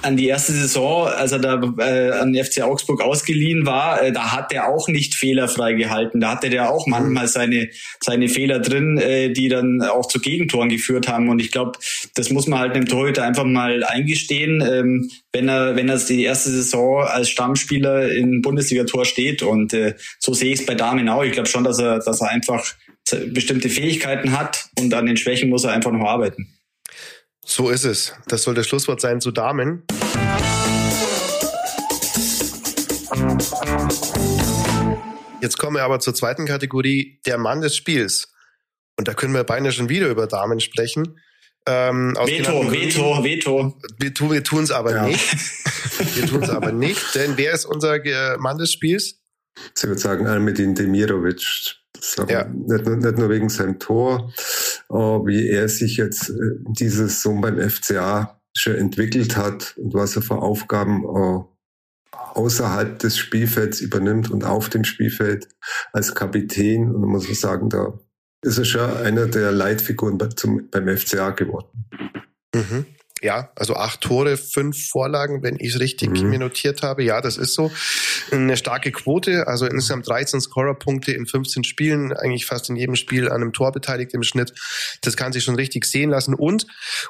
[0.00, 4.32] an die erste Saison, als er da äh, an FC Augsburg ausgeliehen war, äh, da
[4.32, 6.20] hat er auch nicht fehlerfrei gehalten.
[6.20, 7.68] Da hatte der auch manchmal seine
[8.00, 11.28] seine Fehler drin, äh, die dann auch zu Gegentoren geführt haben.
[11.28, 11.72] Und ich glaube,
[12.14, 16.24] das muss man halt einem Torhüter einfach mal eingestehen, ähm, wenn er wenn er die
[16.24, 19.42] erste Saison als Stammspieler in Bundesliga-Tor steht.
[19.42, 21.24] Und äh, so sehe ich es bei Damen auch.
[21.24, 22.64] Ich glaube schon, dass er dass er einfach
[23.32, 26.48] bestimmte Fähigkeiten hat und an den Schwächen muss er einfach noch arbeiten.
[27.44, 28.14] So ist es.
[28.26, 29.84] Das soll das Schlusswort sein zu Damen.
[35.40, 38.32] Jetzt kommen wir aber zur zweiten Kategorie, der Mann des Spiels.
[38.96, 41.20] Und da können wir beinahe schon wieder über Damen sprechen.
[41.66, 43.74] Ähm, Veto, Veto, Veto.
[43.98, 45.06] Wir, wir tun es aber ja.
[45.06, 45.36] nicht.
[46.16, 49.20] Wir tun es aber nicht, denn wer ist unser äh, Mann des Spiels?
[49.76, 51.76] Ich würde sagen, Almedin Demirovic.
[52.28, 52.44] Ja.
[52.44, 54.32] Nicht, nicht, nur wegen seinem Tor,
[54.88, 60.22] wie er sich jetzt äh, dieses Saison beim FCA schon entwickelt hat und was er
[60.22, 61.04] für Aufgaben
[62.12, 65.48] außerhalb des Spielfelds übernimmt und auf dem Spielfeld
[65.92, 66.94] als Kapitän.
[66.94, 67.98] Und da muss man sagen, da
[68.42, 71.86] ist er schon einer der Leitfiguren beim FCA geworden.
[72.54, 72.86] Mhm.
[73.22, 76.28] Ja, also acht Tore, fünf Vorlagen, wenn ich es richtig mhm.
[76.28, 77.04] mir notiert habe.
[77.04, 77.70] Ja, das ist so.
[78.30, 83.28] Eine starke Quote, also insgesamt 13 Scorerpunkte in 15 Spielen, eigentlich fast in jedem Spiel
[83.28, 84.52] an einem Tor beteiligt im Schnitt.
[85.00, 86.34] Das kann sich schon richtig sehen lassen.
[86.34, 86.66] Und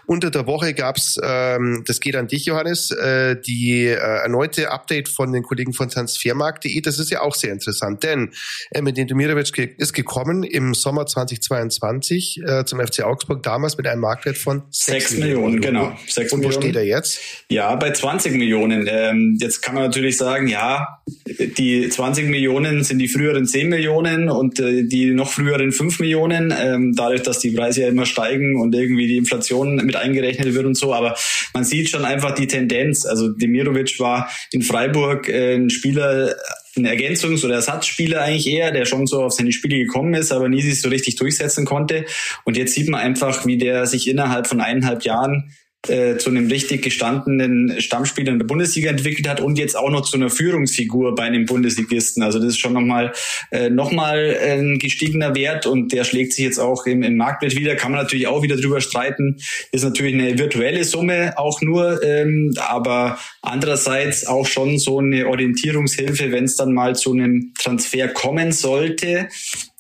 [0.07, 5.09] unter der Woche gab's, ähm, das geht an dich, Johannes, äh, die äh, erneute Update
[5.09, 6.81] von den Kollegen von Transfermarkt.de.
[6.81, 8.33] Das ist ja auch sehr interessant, denn
[8.71, 13.87] äh, mit den Demirovic ist gekommen im Sommer 2022 äh, zum FC Augsburg, damals mit
[13.87, 15.55] einem Marktwert von 6 Millionen.
[15.55, 16.04] Millionen genau.
[16.07, 16.57] 6 Und Millionen.
[16.57, 17.21] wo steht er jetzt?
[17.51, 18.87] Ja, bei 20 Millionen.
[18.89, 24.29] Ähm, jetzt kann man natürlich sagen, ja, die 20 Millionen sind die früheren 10 Millionen
[24.29, 28.61] und äh, die noch früheren 5 Millionen, ähm, dadurch, dass die Preise ja immer steigen
[28.61, 30.95] und irgendwie die Inflation mit eingerechnet wird und so.
[30.95, 31.17] Aber
[31.53, 33.05] man sieht schon einfach die Tendenz.
[33.07, 36.35] Also Demirovic war in Freiburg äh, ein Spieler,
[36.77, 40.49] ein Ergänzungs- oder Ersatzspieler eigentlich eher, der schon so auf seine Spiele gekommen ist, aber
[40.49, 42.05] nie sich so richtig durchsetzen konnte.
[42.45, 45.53] Und jetzt sieht man einfach, wie der sich innerhalb von eineinhalb Jahren
[45.89, 50.03] äh, zu einem richtig gestandenen Stammspieler in der Bundesliga entwickelt hat und jetzt auch noch
[50.03, 52.23] zu einer Führungsfigur bei einem Bundesligisten.
[52.23, 53.13] Also das ist schon nochmal
[53.51, 57.57] äh, noch mal ein gestiegener Wert und der schlägt sich jetzt auch im, im Marktwert
[57.57, 57.77] wieder.
[57.77, 59.37] Kann man natürlich auch wieder drüber streiten.
[59.73, 66.33] Ist natürlich eine virtuelle Summe auch nur, ähm, aber andererseits auch schon so eine Orientierungshilfe,
[66.33, 69.29] wenn es dann mal zu einem Transfer kommen sollte,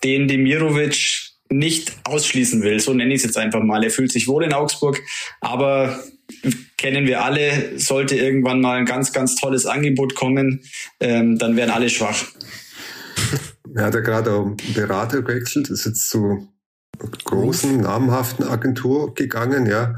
[0.02, 2.80] den Demirovic nicht ausschließen will.
[2.80, 3.82] So nenne ich es jetzt einfach mal.
[3.84, 5.00] Er fühlt sich wohl in Augsburg,
[5.40, 5.98] aber
[6.78, 10.62] kennen wir alle, sollte irgendwann mal ein ganz, ganz tolles Angebot kommen,
[11.00, 12.24] ähm, dann werden alle schwach.
[13.76, 16.46] Er hat ja gerade auch einen Berater gewechselt, ist jetzt zu
[17.24, 19.96] großen, namhaften Agentur gegangen, ja.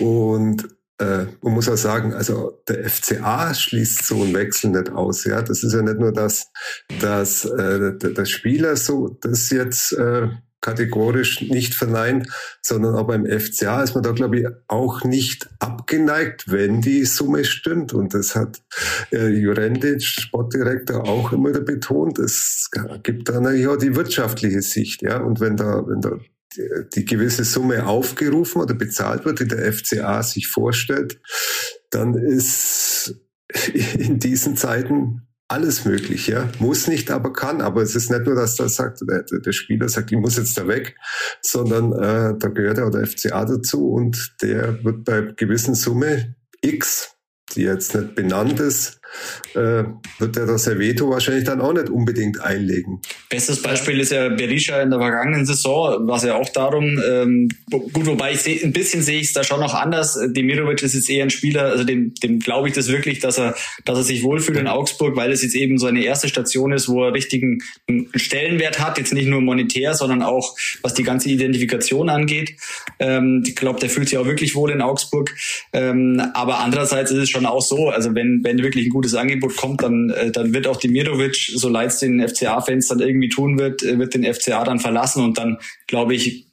[0.00, 0.66] Und
[0.98, 5.24] äh, man muss auch sagen, also der FCA schließt so einen Wechsel nicht aus.
[5.24, 6.46] Ja, das ist ja nicht nur, dass,
[7.00, 10.28] dass äh, der, der Spieler so das jetzt äh,
[10.64, 12.26] kategorisch nicht verneint,
[12.62, 17.44] sondern auch beim FCA ist man da, glaube ich, auch nicht abgeneigt, wenn die Summe
[17.44, 17.92] stimmt.
[17.92, 18.62] Und das hat
[19.12, 22.18] äh, Jurendic, Sportdirektor, auch immer wieder betont.
[22.18, 22.70] Es
[23.02, 25.02] gibt da natürlich auch die wirtschaftliche Sicht.
[25.02, 26.18] Ja, und wenn da, wenn da
[26.94, 31.20] die, gewisse Summe aufgerufen oder bezahlt wird, die der FCA sich vorstellt,
[31.90, 33.14] dann ist
[33.98, 36.48] in diesen Zeiten alles möglich, ja.
[36.58, 37.60] Muss nicht, aber kann.
[37.60, 40.66] Aber es ist nicht nur, dass der sagt, der, Spieler sagt, ich muss jetzt da
[40.66, 40.96] weg,
[41.42, 47.12] sondern äh, da gehört auch der FCA dazu und der wird bei gewissen Summe X,
[47.54, 49.00] die jetzt nicht benannt ist,
[49.54, 49.84] äh,
[50.18, 53.00] wird das Veto wahrscheinlich dann auch nicht unbedingt einlegen.
[53.28, 58.06] Bestes Beispiel ist ja Berisha in der vergangenen Saison, was ja auch darum, ähm, gut,
[58.06, 60.18] wobei ich seh, ein bisschen sehe ich es da schon noch anders.
[60.28, 63.54] Demirovic ist jetzt eher ein Spieler, also dem, dem glaube ich das wirklich, dass er,
[63.84, 66.88] dass er sich wohlfühlt in Augsburg, weil es jetzt eben so eine erste Station ist,
[66.88, 67.58] wo er richtigen
[68.14, 72.56] Stellenwert hat, jetzt nicht nur monetär, sondern auch was die ganze Identifikation angeht.
[72.98, 75.34] Ähm, ich glaube, der fühlt sich auch wirklich wohl in Augsburg.
[75.72, 79.56] Ähm, aber andererseits ist es schon auch so, also wenn, wenn wirklich ein gutes Angebot
[79.56, 83.58] kommt, dann, äh, dann wird auch Demirovic, so leid es den FCA-Fans dann irgendwie tun
[83.58, 86.46] wird, äh, wird den FCA dann verlassen und dann glaube ich,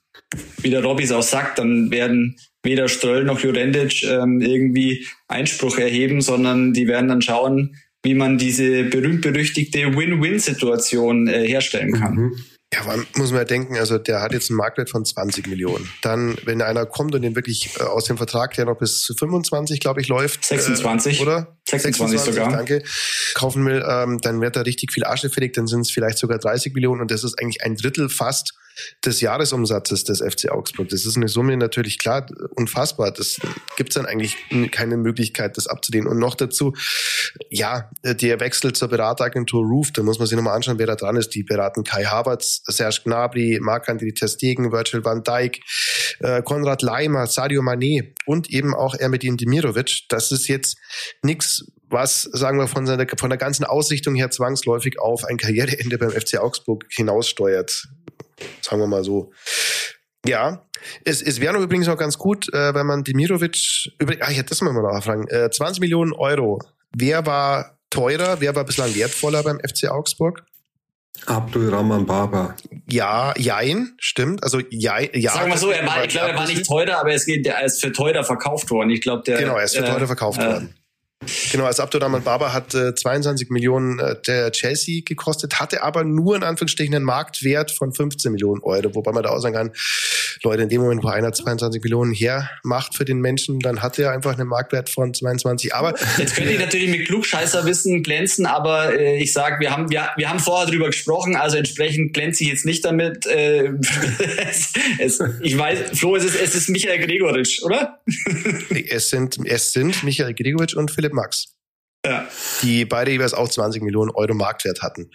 [0.61, 6.21] wie der Robbys auch sagt, dann werden weder Ströll noch Jurendic ähm, irgendwie Einspruch erheben,
[6.21, 12.15] sondern die werden dann schauen, wie man diese berühmt-berüchtigte Win-Win-Situation äh, herstellen kann.
[12.15, 12.35] Mhm.
[12.73, 15.89] Ja, man muss man ja denken, also der hat jetzt einen Marktwert von 20 Millionen.
[16.01, 19.81] Dann, wenn einer kommt und den wirklich äh, aus dem Vertrag, der noch bis 25,
[19.81, 20.45] glaube ich, läuft.
[20.45, 21.19] 26.
[21.19, 21.57] Äh, oder?
[21.71, 22.51] 26, 26 sogar.
[22.51, 22.83] Danke.
[23.33, 26.37] Kaufen will, ähm, dann wird da richtig viel Asche fällig, dann sind es vielleicht sogar
[26.37, 28.53] 30 Millionen und das ist eigentlich ein Drittel fast
[29.05, 30.89] des Jahresumsatzes des FC Augsburg.
[30.89, 33.11] Das ist eine Summe natürlich klar unfassbar.
[33.11, 33.37] Das
[33.77, 34.37] gibt es dann eigentlich
[34.71, 36.07] keine Möglichkeit, das abzulehnen.
[36.07, 36.73] Und noch dazu,
[37.49, 41.15] ja, der Wechsel zur Berateragentur Roof, da muss man sich nochmal anschauen, wer da dran
[41.15, 41.29] ist.
[41.29, 45.59] Die beraten Kai Havertz, Serge Gnabry, Marc-André Testegen, Virgil van Dijk,
[46.19, 50.03] äh, Konrad Leimer, Sadio Mané und eben auch Ermedin Demirovic.
[50.09, 50.77] Das ist jetzt
[51.23, 55.97] nichts was, sagen wir, von, seiner, von der ganzen Ausrichtung her zwangsläufig auf ein Karriereende
[55.97, 57.89] beim FC Augsburg hinaussteuert.
[58.61, 59.31] Sagen wir mal so.
[60.25, 60.65] Ja,
[61.03, 64.37] es, es wäre noch übrigens auch ganz gut, äh, wenn man Demirovic, übrigens, ah, ich
[64.37, 66.59] hätte das mal nachfragen, äh, 20 Millionen Euro.
[66.95, 70.43] Wer war teurer, wer war bislang wertvoller beim FC Augsburg?
[71.25, 72.55] Abdul Rahman Baba.
[72.89, 74.43] Ja, jein, stimmt.
[74.43, 75.33] Also ja, ja.
[75.33, 77.63] Sagen wir so, er war, ich glaube, er war nicht teurer, aber es geht, er
[77.63, 78.89] ist für teurer verkauft worden.
[78.89, 79.37] Ich glaube, der.
[79.37, 80.75] Genau, er ist für teurer verkauft äh, worden.
[81.51, 86.35] Genau, als Abdurrahman Baba hat äh, 22 Millionen äh, der Chelsea gekostet, hatte aber nur
[86.35, 89.71] in Anführungsstrichen einen Marktwert von 15 Millionen Euro, wobei man da auch sagen kann,
[90.43, 94.11] Leute, in dem Moment, wo einer 22 Millionen hermacht für den Menschen, dann hat er
[94.11, 95.75] einfach einen Marktwert von 22.
[95.75, 100.09] Aber jetzt könnte ich natürlich mit Klugscheißerwissen glänzen, aber äh, ich sage, wir haben wir,
[100.17, 103.27] wir haben vorher drüber gesprochen, also entsprechend glänze ich jetzt nicht damit.
[103.27, 103.73] Äh,
[104.49, 107.99] es, es, ich weiß, Flo, es ist, es ist Michael Gregoritsch, oder?
[108.89, 111.53] es sind es sind Michael Gregoritsch und Philipp Max.
[112.05, 112.27] Ja.
[112.63, 115.11] Die beide jeweils auch 20 Millionen Euro Marktwert hatten.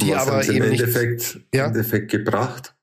[0.00, 1.66] Die Was aber haben sie eben im nicht, Endeffekt, Ja?
[1.66, 2.74] im Endeffekt gebracht.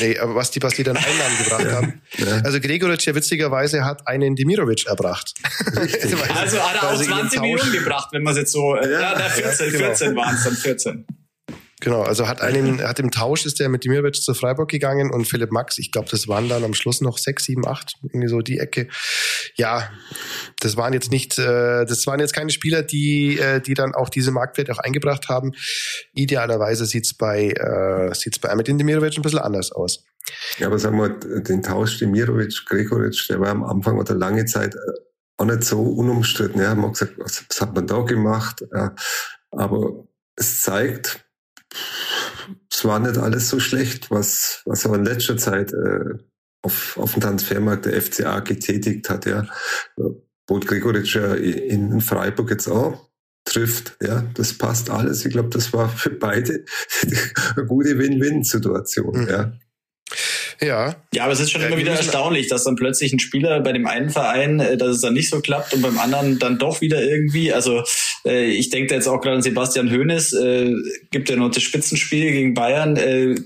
[0.00, 2.02] nee, aber was die, was die dann Einnahmen gebracht haben.
[2.18, 2.42] Ja.
[2.44, 5.32] Also Gregoritsch ja witzigerweise hat einen Demirovic erbracht.
[5.74, 8.52] Also hat er auch sie ihn 20 im Tausch- Millionen gebracht, wenn man es jetzt
[8.52, 8.76] so.
[8.76, 9.84] Äh, ja, Ja, na, 14, ja, genau.
[9.86, 11.06] 14 waren es dann 14.
[11.84, 15.26] Genau, also hat einen, hat im Tausch ist der mit Dimirovic zu Freiburg gegangen und
[15.26, 18.40] Philipp Max, ich glaube, das waren dann am Schluss noch sechs, sieben, acht, irgendwie so
[18.40, 18.88] die Ecke.
[19.56, 19.90] Ja,
[20.60, 24.08] das waren jetzt nicht, äh, das waren jetzt keine Spieler, die, äh, die dann auch
[24.08, 25.52] diese Marktwerte auch eingebracht haben.
[26.14, 30.06] Idealerweise sieht's bei, äh, sieht's bei Ahmed Dimirovic ein bisschen anders aus.
[30.56, 31.10] Ja, aber sagen wir,
[31.42, 34.78] den Tausch Dimirovic, Gregoric, der war am Anfang oder lange Zeit äh,
[35.36, 36.62] auch nicht so unumstritten.
[36.62, 38.64] Ja, man hat gesagt, was, was hat man da gemacht?
[38.74, 38.94] Ja,
[39.50, 41.23] aber es zeigt,
[42.70, 46.18] es war nicht alles so schlecht, was, was aber in letzter Zeit äh,
[46.62, 49.26] auf, auf dem Transfermarkt der FCA getätigt hat.
[49.26, 49.46] Ja.
[50.46, 53.10] Bolt Gregoritsch ja in Freiburg jetzt auch
[53.44, 53.96] trifft.
[54.00, 55.24] Ja, das passt alles.
[55.24, 56.64] Ich glaube, das war für beide
[57.56, 59.22] eine gute Win-Win-Situation.
[59.22, 59.28] Mhm.
[59.28, 59.52] Ja.
[60.60, 60.96] Ja.
[61.12, 63.72] Ja, aber es ist schon ja, immer wieder erstaunlich, dass dann plötzlich ein Spieler bei
[63.72, 66.80] dem einen Verein, äh, dass es dann nicht so klappt und beim anderen dann doch
[66.80, 67.52] wieder irgendwie.
[67.52, 67.82] Also
[68.24, 70.74] äh, ich denke da jetzt auch gerade an Sebastian Hoeneß, äh,
[71.10, 72.96] gibt ja noch das Spitzenspiel gegen Bayern.
[72.96, 73.36] Äh,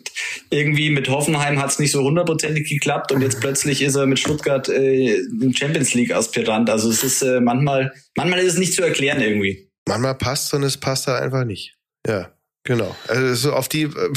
[0.51, 4.19] irgendwie mit Hoffenheim hat es nicht so hundertprozentig geklappt und jetzt plötzlich ist er mit
[4.19, 6.71] Stuttgart äh, ein Champions League Aspirant.
[6.71, 9.71] Also es ist äh, manchmal, manchmal ist es nicht zu erklären irgendwie.
[9.87, 11.77] Manchmal passt und es passt halt einfach nicht.
[12.07, 12.33] Ja.
[12.65, 12.95] Genau.
[13.07, 14.13] Also so auf die, äh,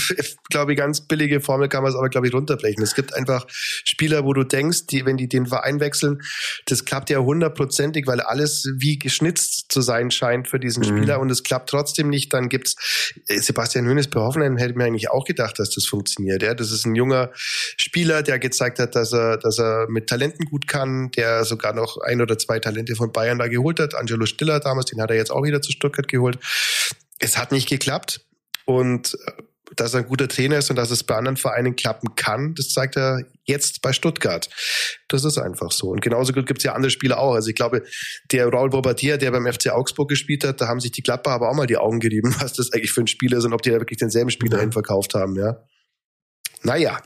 [0.49, 2.83] glaube ich, ganz billige Formel kann man es aber, glaube ich, runterbrechen.
[2.83, 6.19] Es gibt einfach Spieler, wo du denkst, die, wenn die den Verein wechseln,
[6.65, 10.97] das klappt ja hundertprozentig, weil alles wie geschnitzt zu sein scheint für diesen mhm.
[10.97, 12.33] Spieler und es klappt trotzdem nicht.
[12.33, 12.75] Dann gibt's
[13.27, 16.43] äh, Sebastian Hönes bei Hoffenheim hätte mir eigentlich auch gedacht, dass das funktioniert.
[16.43, 17.31] Ja, das ist ein junger
[17.77, 21.97] Spieler, der gezeigt hat, dass er, dass er mit Talenten gut kann, der sogar noch
[21.97, 23.95] ein oder zwei Talente von Bayern da geholt hat.
[23.95, 26.37] Angelo Stiller damals, den hat er jetzt auch wieder zu Stuttgart geholt.
[27.19, 28.25] Es hat nicht geklappt.
[28.75, 29.43] Und äh,
[29.75, 32.69] dass er ein guter Trainer ist und dass es bei anderen Vereinen klappen kann, das
[32.69, 34.49] zeigt er jetzt bei Stuttgart.
[35.07, 35.87] Das ist einfach so.
[35.87, 37.33] Und genauso gut gibt es ja andere Spieler auch.
[37.33, 37.83] Also ich glaube,
[38.31, 41.49] der Raul Bobadilla, der beim FC Augsburg gespielt hat, da haben sich die Klapper aber
[41.49, 43.71] auch mal die Augen gerieben, was das eigentlich für ein Spieler ist und ob die
[43.71, 44.71] da wirklich denselben Spieler ja.
[44.71, 45.63] verkauft haben, ja.
[46.63, 47.01] Naja.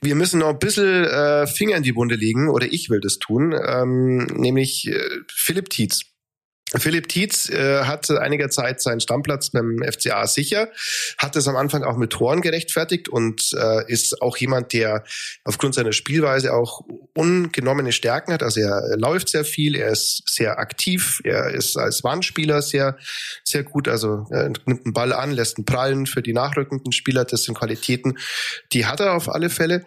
[0.00, 3.18] Wir müssen noch ein bisschen äh, Finger in die Wunde legen, oder ich will das
[3.18, 6.11] tun, ähm, nämlich äh, Philipp Tietz.
[6.78, 10.68] Philipp Tietz äh, hatte einiger Zeit seinen Stammplatz beim FCA sicher,
[11.18, 15.04] hat es am Anfang auch mit Toren gerechtfertigt und äh, ist auch jemand, der
[15.44, 16.82] aufgrund seiner Spielweise auch
[17.14, 18.42] ungenommene Stärken hat.
[18.42, 22.96] Also er läuft sehr viel, er ist sehr aktiv, er ist als Wandspieler sehr,
[23.44, 23.88] sehr gut.
[23.88, 27.24] Also er nimmt einen Ball an, lässt einen prallen für die nachrückenden Spieler.
[27.24, 28.16] Das sind Qualitäten,
[28.72, 29.84] die hat er auf alle Fälle.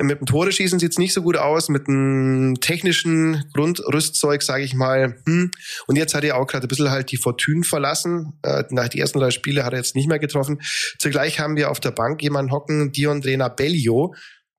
[0.00, 4.64] Mit dem Tore schießen sieht es nicht so gut aus, mit dem technischen Grundrüstzeug, sage
[4.64, 5.16] ich mal.
[5.26, 5.52] Hm.
[5.86, 8.38] Und jetzt hat ja auch gerade ein bisschen halt die Fortune verlassen.
[8.42, 10.60] Äh, nach den ersten drei Spiele hat er jetzt nicht mehr getroffen.
[10.98, 14.14] Zugleich haben wir auf der Bank jemanden hocken, Dion Drena Bellio,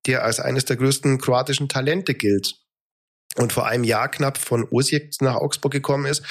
[0.06, 2.56] der als eines der größten kroatischen Talente gilt
[3.38, 6.24] und vor einem Jahr knapp von Osijek nach Augsburg gekommen ist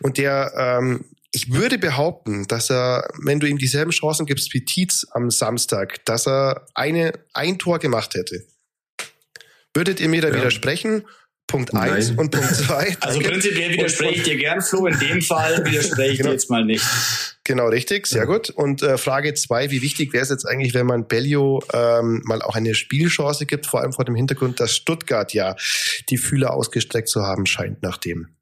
[0.00, 4.64] und der ähm, ich würde behaupten, dass er, wenn du ihm dieselben Chancen gibst wie
[4.64, 8.46] Tietz am Samstag, dass er eine, ein Tor gemacht hätte.
[9.74, 10.34] Würdet ihr mir da ja.
[10.34, 11.04] widersprechen?
[11.46, 12.96] Punkt eins und Punkt zwei.
[13.00, 14.86] Also prinzipiell widerspreche ich dir gern, Flo.
[14.86, 16.30] In dem Fall widerspreche ich genau.
[16.30, 16.84] dir jetzt mal nicht.
[17.44, 18.50] Genau, richtig, sehr gut.
[18.50, 22.42] Und äh, Frage zwei, wie wichtig wäre es jetzt eigentlich, wenn man Bellio ähm, mal
[22.42, 25.54] auch eine Spielchance gibt, vor allem vor dem Hintergrund, dass Stuttgart ja
[26.08, 28.35] die Fühler ausgestreckt zu haben scheint nach dem.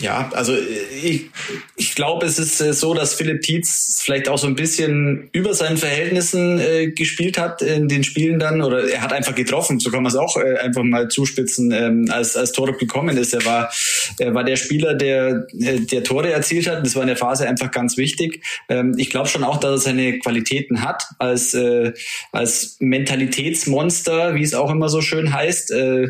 [0.00, 0.58] Ja, also äh,
[1.02, 1.30] ich,
[1.76, 5.54] ich glaube, es ist äh, so, dass Philipp Tietz vielleicht auch so ein bisschen über
[5.54, 9.90] seinen Verhältnissen äh, gespielt hat in den Spielen dann oder er hat einfach getroffen, so
[9.90, 13.34] kann man es auch äh, einfach mal zuspitzen, ähm, als als Torup gekommen ist.
[13.34, 13.70] Er war
[14.18, 16.84] er war der Spieler, der äh, der Tore erzielt hat.
[16.84, 18.42] Das war in der Phase einfach ganz wichtig.
[18.68, 21.92] Ähm, ich glaube schon auch, dass er seine Qualitäten hat als äh,
[22.32, 25.72] als Mentalitätsmonster, wie es auch immer so schön heißt.
[25.72, 26.08] Äh,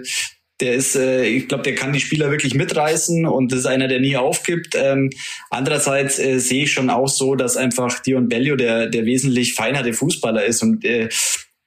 [0.60, 3.88] der ist, äh, ich glaube, der kann die Spieler wirklich mitreißen und das ist einer,
[3.88, 4.74] der nie aufgibt.
[4.74, 5.10] Ähm,
[5.50, 9.92] andererseits äh, sehe ich schon auch so, dass einfach Dion Bellio der, der wesentlich feinere
[9.92, 11.08] Fußballer ist und äh,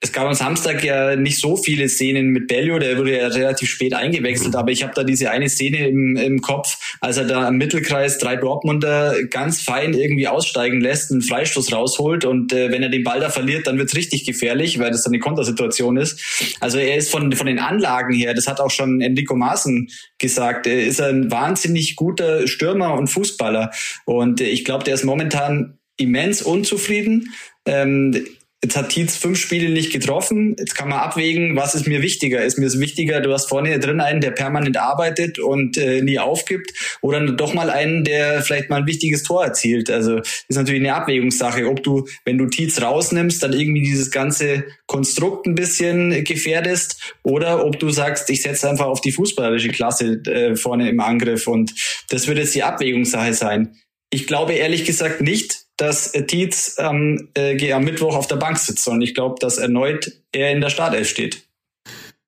[0.04, 3.70] es gab am Samstag ja nicht so viele Szenen mit Bellio, der wurde ja relativ
[3.70, 7.48] spät eingewechselt, aber ich habe da diese eine Szene im, im Kopf, als er da
[7.48, 12.84] am Mittelkreis drei Dortmunder ganz fein irgendwie aussteigen lässt, einen Freistoß rausholt und äh, wenn
[12.84, 16.56] er den Ball da verliert, dann wird's richtig gefährlich, weil das dann eine Kontersituation ist.
[16.60, 20.68] Also er ist von, von den Anlagen her, das hat auch schon Enrico Maaßen gesagt,
[20.68, 23.72] er ist ein wahnsinnig guter Stürmer und Fußballer
[24.06, 27.34] und ich glaube, der ist momentan immens unzufrieden.
[27.66, 28.26] Ähm,
[28.64, 30.56] Jetzt hat Tietz fünf Spiele nicht getroffen.
[30.60, 32.44] Jetzt kann man abwägen, was ist mir wichtiger?
[32.44, 36.20] Ist mir es wichtiger, du hast vorne drin einen, der permanent arbeitet und äh, nie
[36.20, 36.72] aufgibt,
[37.02, 39.90] oder doch mal einen, der vielleicht mal ein wichtiges Tor erzielt?
[39.90, 44.66] Also ist natürlich eine Abwägungssache, ob du, wenn du Tietz rausnimmst, dann irgendwie dieses ganze
[44.86, 50.22] Konstrukt ein bisschen gefährdest, oder ob du sagst, ich setze einfach auf die fußballerische Klasse
[50.28, 51.48] äh, vorne im Angriff.
[51.48, 51.74] Und
[52.10, 53.76] das wird jetzt die Abwägungssache sein.
[54.12, 58.84] Ich glaube ehrlich gesagt nicht, dass Tietz ähm, äh, am Mittwoch auf der Bank sitzt,
[58.84, 61.48] sondern ich glaube, dass erneut er in der Startelf steht.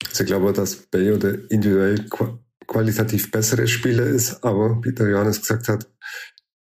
[0.09, 2.03] Also ich glaube, dass Bayo der individuell
[2.65, 5.87] qualitativ bessere Spieler ist, aber wie der Johannes gesagt hat,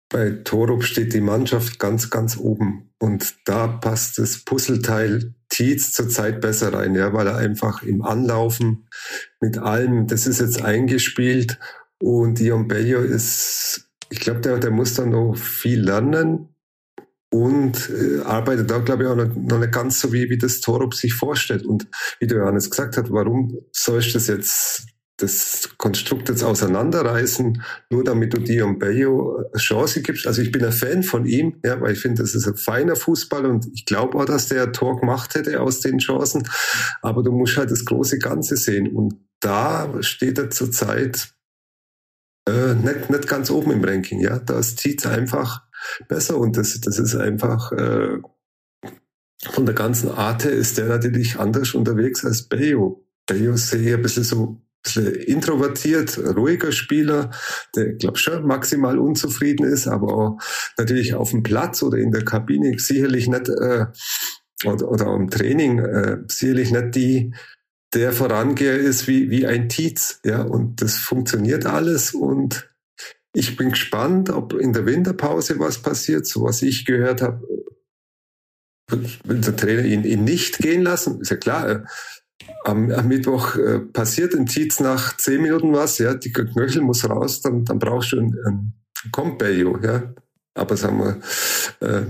[0.09, 2.91] bei Torup steht die Mannschaft ganz, ganz oben.
[2.99, 8.89] Und da passt das Puzzleteil Tietz zurzeit besser rein, ja, weil er einfach im Anlaufen
[9.41, 11.59] mit allem, das ist jetzt eingespielt.
[12.01, 16.49] Und Dion Bello ist, ich glaube, der, der muss da noch viel lernen
[17.31, 20.61] und äh, arbeitet da, glaube ich, auch noch, noch nicht ganz so, wie, wie das
[20.61, 21.67] Torup sich vorstellt.
[21.67, 21.87] Und
[22.21, 24.87] wie der Johannes gesagt hat, warum sollst du das jetzt
[25.19, 30.29] das Konstrukt jetzt auseinanderreißen, nur damit du Dion Bayo eine Chance gibst.
[30.29, 32.95] Also ich bin ein Fan von ihm, ja, weil ich finde, das ist ein feiner
[32.95, 36.49] Fußballer und ich glaube auch, dass der Tor gemacht hätte aus den Chancen.
[37.03, 38.95] Aber du musst halt das große Ganze sehen.
[38.95, 41.35] Und da steht er zurzeit
[42.49, 44.21] äh, nicht, nicht ganz oben im Ranking.
[44.21, 45.68] Ja, das zieht einfach
[46.09, 48.19] besser und das, das ist einfach äh,
[49.51, 53.05] von der ganzen Art her ist der natürlich anders unterwegs als Bayo.
[53.27, 54.61] Bayo sehe ich ein bisschen so
[54.97, 57.31] introvertiert, ruhiger Spieler,
[57.75, 60.39] der, glaube schon maximal unzufrieden ist, aber auch
[60.79, 63.87] natürlich auf dem Platz oder in der Kabine sicherlich nicht äh,
[64.65, 67.35] oder, oder am Training äh, sicherlich nicht die
[67.95, 72.71] der Vorangeher ist wie, wie ein Tietz, ja, und das funktioniert alles und
[73.35, 76.27] ich bin gespannt, ob in der Winterpause was passiert.
[76.27, 77.47] So was ich gehört habe,
[78.91, 81.21] will der Trainer ihn, ihn nicht gehen lassen.
[81.21, 81.85] Ist ja klar,
[82.65, 87.09] am, am Mittwoch äh, passiert in Tietz nach zehn Minuten was, ja, die Knöchel muss
[87.09, 88.73] raus, dann, dann brauchst du ein, ein
[89.13, 90.15] Compeio, ja.
[90.55, 91.21] Aber sagen wir,
[91.87, 92.07] äh,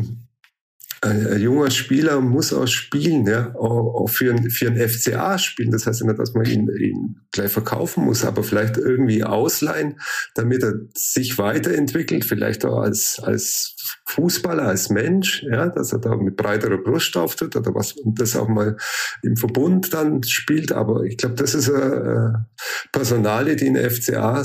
[1.00, 5.70] ein, junger Spieler muss auch spielen, ja, auch, für, ein, für FCA spielen.
[5.70, 10.00] Das heißt ja nicht, dass man ihn, ihn gleich verkaufen muss, aber vielleicht irgendwie ausleihen,
[10.34, 16.16] damit er sich weiterentwickelt, vielleicht auch als, als Fußballer, als Mensch, ja, dass er da
[16.16, 18.76] mit breiterer Brust auftritt oder was, und das auch mal
[19.22, 20.72] im Verbund dann spielt.
[20.72, 22.46] Aber ich glaube, das ist eine
[22.92, 24.42] Personale, die in der FCA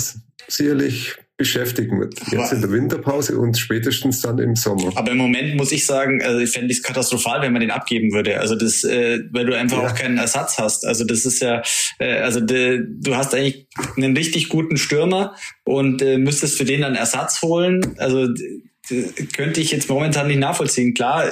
[0.48, 2.13] sicherlich beschäftigen wird.
[2.32, 4.91] Jetzt in der Winterpause und spätestens dann im Sommer.
[4.96, 8.13] Aber im Moment muss ich sagen, also ich fände es katastrophal, wenn man den abgeben
[8.13, 8.39] würde.
[8.39, 9.89] Also das, äh, weil du einfach ja.
[9.89, 10.86] auch keinen Ersatz hast.
[10.86, 11.63] Also das ist ja,
[11.98, 13.67] äh, also de, du hast eigentlich
[13.98, 17.96] einen richtig guten Stürmer und äh, müsstest für den dann Ersatz holen.
[17.98, 18.28] Also
[19.34, 20.93] könnte ich jetzt momentan nicht nachvollziehen.
[20.93, 21.32] Klar,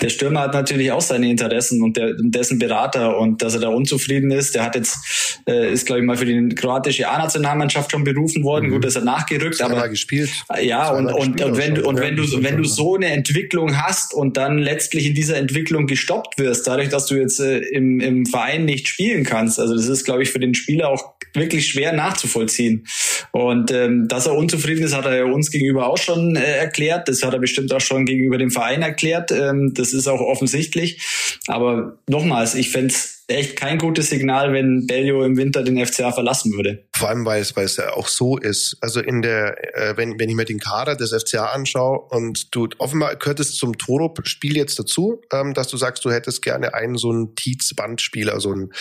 [0.00, 3.68] der Stürmer hat natürlich auch seine Interessen und der, dessen Berater und dass er da
[3.68, 4.54] unzufrieden ist.
[4.54, 8.68] Der hat jetzt, äh, ist glaube ich mal für die kroatische A-Nationalmannschaft schon berufen worden.
[8.68, 8.72] Mhm.
[8.72, 10.30] Gut, dass er nachgerückt, Zweimal aber gespielt.
[10.60, 14.12] Ja, und, und, und wenn du, und wenn du, wenn du so eine Entwicklung hast
[14.12, 18.26] und dann letztlich in dieser Entwicklung gestoppt wirst, dadurch, dass du jetzt äh, im, im
[18.26, 19.58] Verein nicht spielen kannst.
[19.58, 22.86] Also das ist, glaube ich, für den Spieler auch wirklich schwer nachzuvollziehen.
[23.30, 27.08] Und ähm, dass er unzufrieden ist, hat er uns gegenüber auch schon äh, erklärt.
[27.08, 29.30] Das hat er bestimmt auch schon gegenüber dem Verein erklärt.
[29.32, 31.02] Ähm, das ist auch offensichtlich.
[31.46, 32.94] Aber nochmals, ich fände
[33.28, 36.84] echt kein gutes Signal, wenn Bellio im Winter den FCA verlassen würde.
[36.94, 38.76] Vor allem, weil es, weil es ja auch so ist.
[38.80, 42.68] Also in der, äh, wenn, wenn ich mir den Kader des FCA anschaue und du
[42.78, 46.96] offenbar gehört es zum Toro-Spiel jetzt dazu, ähm, dass du sagst, du hättest gerne einen
[46.96, 48.72] so einen Tietz-Bandspieler, so einen,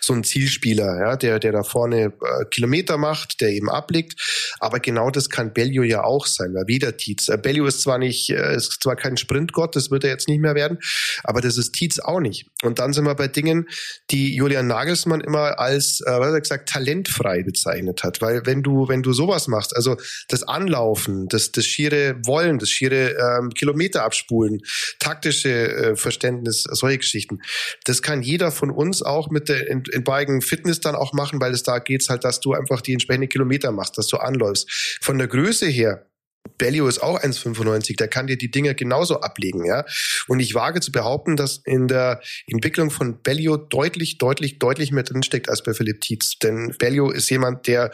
[0.00, 4.20] so einen Zielspieler, ja, der, der da vorne äh, Kilometer macht, der eben abliegt.
[4.60, 7.28] Aber genau das kann Bellio ja auch sein, weil wieder Tietz.
[7.28, 10.40] Äh, Bellio ist zwar nicht, äh, ist zwar kein Sprintgott, das wird er jetzt nicht
[10.40, 10.78] mehr werden,
[11.22, 12.46] aber das ist Tietz auch nicht.
[12.62, 13.68] Und dann sind wir bei Dingen,
[14.10, 18.20] die Julian Nagelsmann immer als, äh, was hat er gesagt, talentfrei bezeichnet hat.
[18.20, 19.96] Weil wenn du, wenn du sowas machst, also
[20.28, 24.60] das Anlaufen, das, das schiere Wollen, das schiere ähm, Kilometer abspulen,
[24.98, 27.40] taktische äh, Verständnis, solche Geschichten,
[27.84, 31.40] das kann jeder von uns auch mit der in, in beiden Fitness dann auch machen,
[31.40, 34.98] weil es da geht's halt, dass du einfach die entsprechenden Kilometer machst, dass du anläufst.
[35.00, 36.09] Von der Größe her
[36.58, 39.84] Bellio ist auch 1,95, der kann dir die Dinge genauso ablegen, ja.
[40.28, 45.04] Und ich wage zu behaupten, dass in der Entwicklung von Bellio deutlich, deutlich, deutlich mehr
[45.04, 46.38] drinsteckt als bei Philipp Tietz.
[46.38, 47.90] Denn Bellio ist jemand, der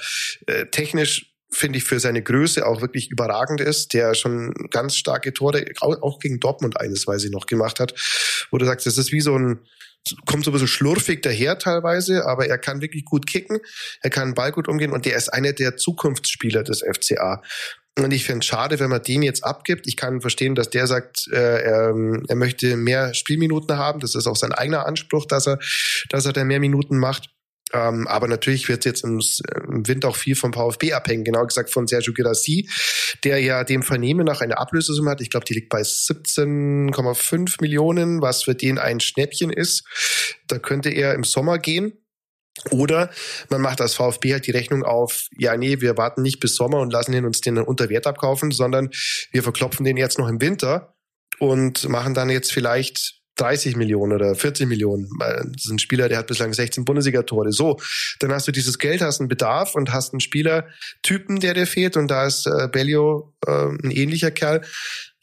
[0.47, 5.33] äh, technisch finde ich, für seine Größe auch wirklich überragend ist, der schon ganz starke
[5.33, 7.95] Tore, auch gegen Dortmund eines, weil sie noch gemacht hat,
[8.51, 9.61] wo du sagst, das ist wie so ein,
[10.27, 13.59] kommt so ein bisschen schlurfig daher teilweise, aber er kann wirklich gut kicken,
[14.03, 17.43] er kann Ball gut umgehen und der ist einer der Zukunftsspieler des FCA.
[17.99, 19.87] Und ich fände es schade, wenn man den jetzt abgibt.
[19.87, 21.95] Ich kann verstehen, dass der sagt, äh, er,
[22.29, 24.01] er möchte mehr Spielminuten haben.
[24.01, 25.59] Das ist auch sein eigener Anspruch, dass er,
[26.11, 27.31] dass er da mehr Minuten macht.
[27.73, 29.21] Ähm, aber natürlich wird jetzt im,
[29.67, 32.69] im Winter auch viel vom VfB abhängen, genau gesagt von Sergio Girassi,
[33.25, 35.21] der ja dem Vernehmen nach eine Ablösesumme hat.
[35.21, 39.85] Ich glaube, die liegt bei 17,5 Millionen, was für den ein Schnäppchen ist.
[40.47, 41.93] Da könnte er im Sommer gehen.
[42.71, 43.11] Oder
[43.51, 46.81] man macht als VfB halt die Rechnung auf, ja, nee, wir warten nicht bis Sommer
[46.81, 48.91] und lassen ihn uns den unter Wert abkaufen, sondern
[49.31, 50.95] wir verklopfen den jetzt noch im Winter
[51.39, 55.09] und machen dann jetzt vielleicht 30 Millionen oder 40 Millionen.
[55.19, 57.53] Das ist ein Spieler, der hat bislang 16 Bundesliga-Tore.
[57.53, 57.79] So,
[58.21, 61.97] dann hast du dieses Geld, hast einen Bedarf und hast einen Spielertypen, der dir fehlt
[61.97, 64.63] und da ist äh, Bellio äh, ein ähnlicher Kerl.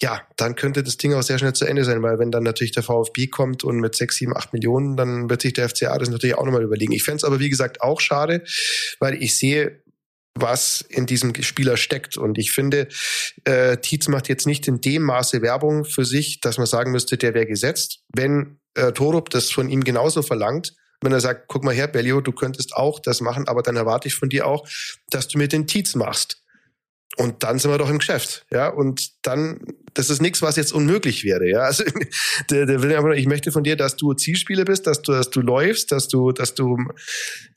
[0.04, 2.74] Ja, dann könnte das Ding auch sehr schnell zu Ende sein, weil wenn dann natürlich
[2.74, 6.10] der VfB kommt und mit 6, 7, 8 Millionen, dann wird sich der FCA das
[6.10, 6.92] natürlich auch nochmal überlegen.
[6.92, 8.44] Ich fände es aber, wie gesagt, auch schade,
[9.00, 9.82] weil ich sehe
[10.36, 12.18] was in diesem Spieler steckt.
[12.18, 12.90] Und ich finde,
[13.46, 17.18] äh, Tietz macht jetzt nicht in dem Maße Werbung für sich, dass man sagen müsste,
[17.18, 18.02] der wäre gesetzt.
[18.14, 22.20] Wenn äh, Torup das von ihm genauso verlangt, wenn er sagt, guck mal her, Bellio,
[22.20, 24.68] du könntest auch das machen, aber dann erwarte ich von dir auch,
[25.12, 26.44] dass du mir den Tietz machst.
[27.16, 28.68] Und dann sind wir doch im Geschäft, ja.
[28.68, 29.60] Und dann
[29.94, 31.48] das ist nichts, was jetzt unmöglich wäre.
[31.48, 31.84] Ja, also
[32.50, 35.30] der, der will einfach, ich möchte von dir, dass du Zielspieler bist, dass du, dass
[35.30, 36.78] du läufst, dass du, dass du,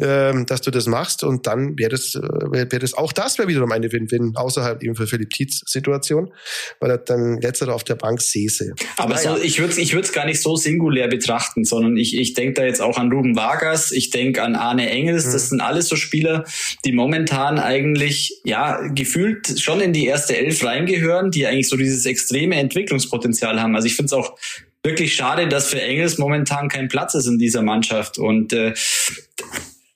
[0.01, 3.39] ähm, dass du das machst und dann wäre das, äh, wäre wär das auch das
[3.39, 6.33] wäre wiederum eine Win-Win außerhalb eben für Philipp Tietz Situation,
[6.81, 8.75] weil er dann letzter auf der Bank säße.
[8.97, 9.37] Aber naja.
[9.37, 12.55] so, ich würde ich würde es gar nicht so singulär betrachten, sondern ich ich denke
[12.55, 15.33] da jetzt auch an Ruben Vargas, ich denke an Arne Engels, mhm.
[15.33, 16.45] das sind alles so Spieler,
[16.85, 22.05] die momentan eigentlich ja gefühlt schon in die erste Elf reingehören, die eigentlich so dieses
[22.27, 23.77] extreme Entwicklungspotenzial haben.
[23.77, 24.37] Also ich finde es auch
[24.83, 28.19] wirklich schade, dass für Engels momentan kein Platz ist in dieser Mannschaft.
[28.19, 28.75] Und äh,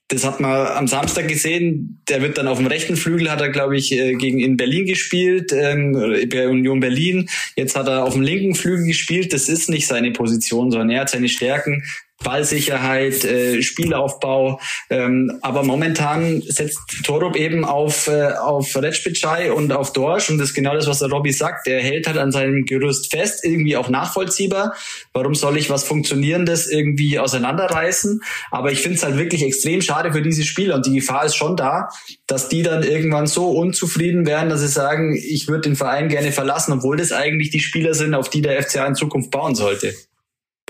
[0.09, 2.03] das hat man am Samstag gesehen.
[2.09, 4.87] Der wird dann auf dem rechten Flügel, hat er, glaube ich, äh, gegen in Berlin
[4.87, 5.93] gespielt, ähm,
[6.28, 7.28] bei Union Berlin.
[7.57, 9.33] Jetzt hat er auf dem linken Flügel gespielt.
[9.33, 11.83] Das ist nicht seine Position, sondern er hat seine Stärken
[12.22, 14.60] Ballsicherheit, äh, Spielaufbau.
[14.90, 20.50] Ähm, aber momentan setzt Torup eben auf, äh, auf Retspitschei und auf Dorsch und das
[20.50, 21.66] ist genau das, was der Robby sagt.
[21.66, 24.74] Der hält halt an seinem Gerüst fest, irgendwie auch nachvollziehbar.
[25.12, 28.20] Warum soll ich was Funktionierendes irgendwie auseinanderreißen?
[28.50, 31.36] Aber ich finde es halt wirklich extrem schade für diese Spieler und die Gefahr ist
[31.36, 31.88] schon da,
[32.26, 36.32] dass die dann irgendwann so unzufrieden werden, dass sie sagen, ich würde den Verein gerne
[36.32, 39.94] verlassen, obwohl das eigentlich die Spieler sind, auf die der FCA in Zukunft bauen sollte.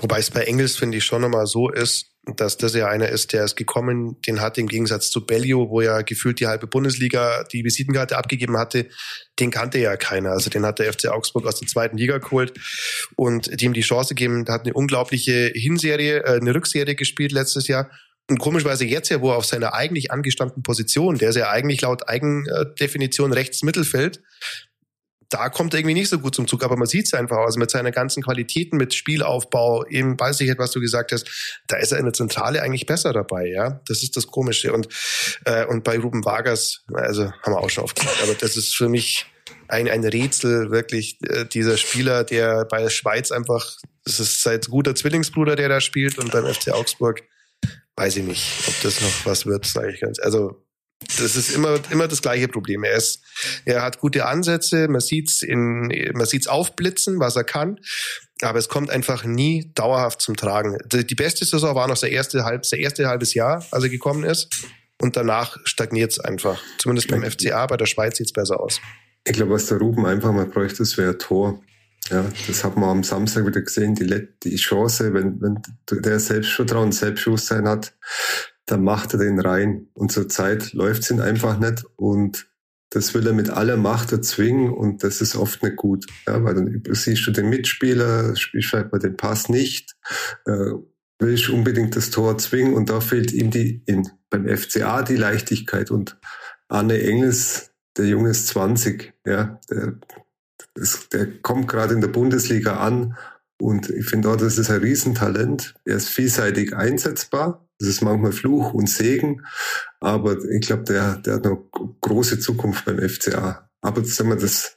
[0.01, 3.33] Wobei es bei Engels, finde ich, schon nochmal so ist, dass das ja einer ist,
[3.33, 7.43] der ist gekommen, den hat im Gegensatz zu Bellio, wo ja gefühlt die halbe Bundesliga
[7.51, 8.89] die Visitenkarte abgegeben hatte,
[9.39, 10.31] den kannte ja keiner.
[10.31, 12.53] Also den hat der FC Augsburg aus der zweiten Liga geholt
[13.15, 17.67] und dem die Chance gegeben, der hat eine unglaubliche Hinserie, äh, eine Rückserie gespielt letztes
[17.67, 17.89] Jahr.
[18.29, 21.81] Und komischweise jetzt ja, wo er auf seiner eigentlich angestammten Position, der ist ja eigentlich
[21.81, 24.21] laut Eigendefinition rechts Mittelfeld,
[25.31, 27.57] da kommt er irgendwie nicht so gut zum Zug, aber man sieht es einfach, also
[27.57, 31.25] mit seiner ganzen Qualitäten, mit Spielaufbau, eben Ballsicherheit, was du gesagt hast,
[31.67, 33.81] da ist er in der Zentrale eigentlich besser dabei, ja.
[33.87, 34.73] Das ist das Komische.
[34.73, 34.89] Und,
[35.45, 38.89] äh, und bei Ruben Vargas, also haben wir auch schon aufgehört, aber das ist für
[38.89, 39.25] mich
[39.69, 44.59] ein, ein Rätsel, wirklich, äh, dieser Spieler, der bei der Schweiz einfach, das ist sein
[44.69, 47.23] guter Zwillingsbruder, der da spielt und beim FC Augsburg,
[47.95, 50.19] weiß ich nicht, ob das noch was wird, sage ich ganz.
[50.19, 50.61] Also
[51.19, 52.83] das ist immer, immer das gleiche Problem.
[52.83, 53.21] Er ist,
[53.65, 57.79] er hat gute Ansätze, man sieht's in, man sieht's aufblitzen, was er kann.
[58.41, 60.77] Aber es kommt einfach nie dauerhaft zum Tragen.
[60.91, 64.23] Die beste Saison war noch der erste, halb, der erste halbes Jahr, als er gekommen
[64.23, 64.49] ist.
[64.99, 66.61] Und danach stagniert es einfach.
[66.77, 68.79] Zumindest beim FCA, bei der Schweiz sieht's besser aus.
[69.23, 71.61] Ich glaube, was der Ruben einfach mal bräuchte, das wäre Tor.
[72.09, 76.91] Ja, das hat man am Samstag wieder gesehen, die, die Chance, wenn, wenn der Selbstvertrauen,
[76.91, 77.93] Selbstbewusstsein hat,
[78.65, 79.87] dann macht er den rein.
[79.93, 81.83] Und zur Zeit läuft es ihn einfach nicht.
[81.95, 82.47] Und
[82.89, 84.71] das will er mit aller Macht erzwingen.
[84.71, 86.05] Und das ist oft nicht gut.
[86.27, 89.95] Ja, weil dann siehst du den Mitspieler, spielst vielleicht mal den Pass nicht,
[90.45, 90.73] äh,
[91.19, 95.91] willst unbedingt das Tor zwingen und da fehlt ihm die in, beim FCA die Leichtigkeit.
[95.91, 96.19] Und
[96.67, 99.99] Arne Engels, der Junge ist 20, ja, der,
[100.75, 103.15] ist, der kommt gerade in der Bundesliga an
[103.61, 105.75] und ich finde auch, das ist ein Riesentalent.
[105.85, 109.43] Er ist vielseitig einsetzbar das ist manchmal Fluch und Segen,
[109.99, 111.67] aber ich glaube, der, der hat noch
[112.01, 113.67] große Zukunft beim FCA.
[113.81, 114.75] Aber sagen wir, das,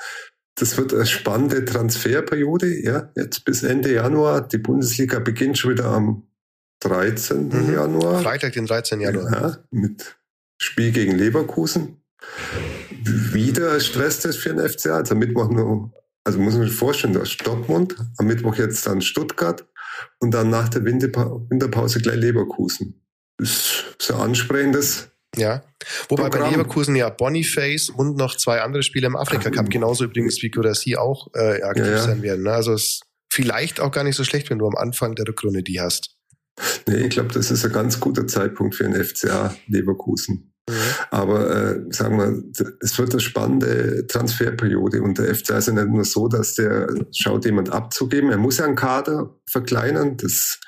[0.55, 4.49] das wird eine spannende Transferperiode, ja, jetzt bis Ende Januar.
[4.49, 6.27] Die Bundesliga beginnt schon wieder am
[6.81, 7.49] 13.
[7.49, 7.75] Mhm.
[7.75, 8.23] Januar.
[8.23, 9.03] Freitag, den 13.
[9.03, 9.31] Januar.
[9.31, 10.17] Ja, mit
[10.57, 12.03] Spiel gegen Leverkusen.
[13.03, 14.97] Wieder Stresstest für den FCA.
[14.97, 15.93] Also Mittwoch nur,
[16.25, 19.67] also muss man sich vorstellen, da Dortmund, am Mittwoch jetzt dann Stuttgart,
[20.19, 23.01] und dann nach der Winterpause gleich Leverkusen.
[23.39, 25.11] Das ist so ansprechendes.
[25.37, 25.65] Ja,
[26.09, 26.51] wobei Programm.
[26.51, 30.51] bei Leverkusen ja Boniface und noch zwei andere Spiele im Afrika Cup, genauso übrigens wie
[30.51, 32.03] Gurasi auch äh, aktiv ja, ja.
[32.03, 32.45] sein werden.
[32.45, 32.53] Ne?
[32.53, 33.03] Also es ist
[33.33, 36.17] vielleicht auch gar nicht so schlecht, wenn du am Anfang der Rückrunde die hast.
[36.87, 40.54] Nee, ich glaube, das ist ein ganz guter Zeitpunkt für den FCA Leverkusen.
[40.69, 40.75] Mhm.
[41.11, 45.89] Aber äh, sagen wir, es wird eine spannende Transferperiode und der FCA ist ja nicht
[45.89, 48.31] nur so, dass der schaut, jemand abzugeben.
[48.31, 50.17] Er muss ja einen Kader verkleinern.
[50.17, 50.61] Das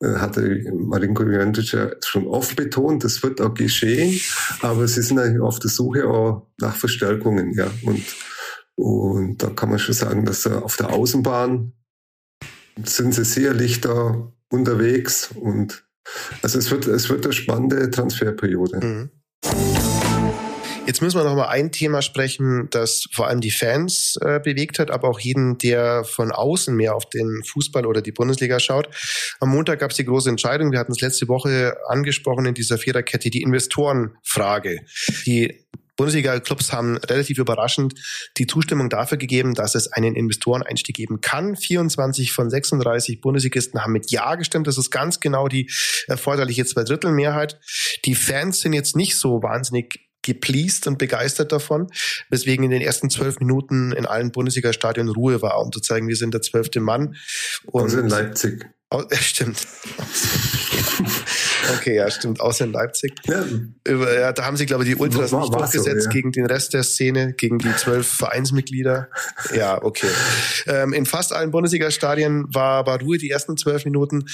[0.00, 3.04] äh, hatte Marinko Juventus ja schon oft betont.
[3.04, 4.18] Das wird auch geschehen.
[4.60, 7.52] Aber sie sind eigentlich auf der Suche auch nach Verstärkungen.
[7.54, 7.70] Ja.
[7.84, 8.02] Und,
[8.76, 11.72] und da kann man schon sagen, dass auf der Außenbahn
[12.84, 15.84] sind sie sicherlich da unterwegs und
[16.42, 18.84] also es wird, es wird eine spannende Transferperiode.
[18.84, 19.10] Mhm.
[20.86, 24.78] Jetzt müssen wir noch mal ein Thema sprechen, das vor allem die Fans äh, bewegt
[24.78, 28.88] hat, aber auch jeden, der von außen mehr auf den Fußball oder die Bundesliga schaut.
[29.40, 30.72] Am Montag gab es die große Entscheidung.
[30.72, 34.80] Wir hatten es letzte Woche angesprochen in dieser Viererkette, die Investorenfrage.
[35.24, 35.64] Die
[35.96, 37.94] Bundesliga-Clubs haben relativ überraschend
[38.36, 41.56] die Zustimmung dafür gegeben, dass es einen Investoreneinstieg geben kann.
[41.56, 44.66] 24 von 36 Bundesligisten haben mit Ja gestimmt.
[44.66, 45.70] Das ist ganz genau die
[46.08, 47.58] erforderliche Zweidrittelmehrheit.
[48.04, 51.88] Die Fans sind jetzt nicht so wahnsinnig gepleased und begeistert davon,
[52.30, 56.16] weswegen in den ersten zwölf Minuten in allen Bundesliga-Stadien Ruhe war, um zu zeigen, wir
[56.16, 57.16] sind der zwölfte Mann.
[57.66, 58.66] Und also in Leipzig.
[58.90, 59.58] Oh, stimmt.
[61.72, 62.40] Okay, ja, stimmt.
[62.40, 63.12] Außer in Leipzig.
[63.24, 63.44] Ja.
[63.86, 66.12] ja da haben sie, glaube ich, die Ultras war, nicht durchgesetzt so, ja.
[66.12, 69.08] gegen den Rest der Szene, gegen die zwölf Vereinsmitglieder.
[69.54, 70.08] Ja, okay.
[70.66, 74.26] Ähm, in fast allen Bundesliga-Stadien war, war Ruhe die ersten zwölf Minuten.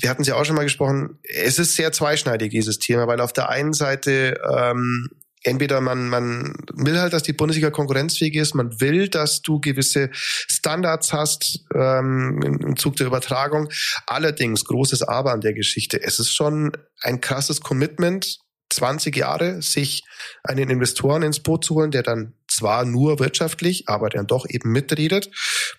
[0.00, 1.18] Wir hatten es ja auch schon mal gesprochen.
[1.22, 5.10] Es ist sehr zweischneidig, dieses Thema, weil auf der einen Seite ähm,
[5.48, 10.10] entweder man, man will halt, dass die Bundesliga konkurrenzfähig ist, man will, dass du gewisse
[10.12, 13.68] Standards hast ähm, im Zug der Übertragung.
[14.06, 16.72] Allerdings, großes Aber an der Geschichte, es ist schon
[17.02, 18.38] ein krasses Commitment,
[18.70, 20.04] 20 Jahre, sich
[20.42, 24.72] einen Investoren ins Boot zu holen, der dann zwar nur wirtschaftlich, aber dann doch eben
[24.72, 25.30] mitredet.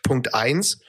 [0.03, 0.81] Punkt eins.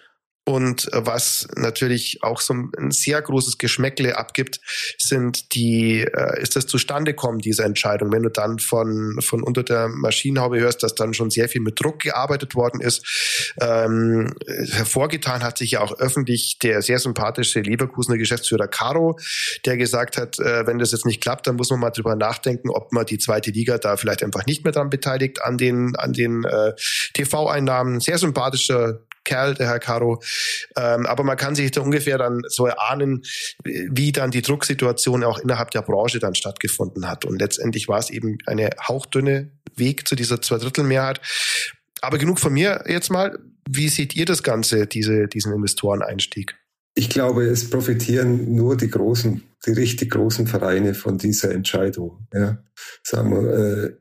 [0.51, 4.59] Und äh, was natürlich auch so ein sehr großes Geschmäckle abgibt,
[4.99, 8.11] sind die, äh, ist das Zustandekommen dieser Entscheidung.
[8.13, 11.81] Wenn du dann von, von unter der Maschinenhaube hörst, dass dann schon sehr viel mit
[11.81, 13.55] Druck gearbeitet worden ist.
[13.61, 14.35] Ähm,
[14.73, 19.21] hervorgetan hat sich ja auch öffentlich der sehr sympathische Leverkusener Geschäftsführer Caro,
[19.67, 22.71] der gesagt hat, äh, wenn das jetzt nicht klappt, dann muss man mal drüber nachdenken,
[22.71, 26.13] ob man die zweite Liga da vielleicht einfach nicht mehr dran beteiligt an den, an
[26.13, 26.73] den äh,
[27.15, 28.01] TV-Einnahmen.
[28.01, 29.01] Sehr sympathischer
[29.31, 30.21] Kerl, der Herr Caro.
[30.77, 33.23] Ähm, aber man kann sich da ungefähr dann so erahnen,
[33.65, 37.25] wie dann die Drucksituation auch innerhalb der Branche dann stattgefunden hat.
[37.25, 41.21] Und letztendlich war es eben eine hauchdünne Weg zu dieser Zweidrittelmehrheit.
[42.01, 43.39] Aber genug von mir jetzt mal.
[43.69, 46.57] Wie seht ihr das Ganze, diese, diesen Investoreneinstieg?
[46.95, 52.27] Ich glaube, es profitieren nur die großen, die richtig großen Vereine von dieser Entscheidung.
[52.35, 52.59] Ja,
[53.05, 53.97] sagen wir, äh,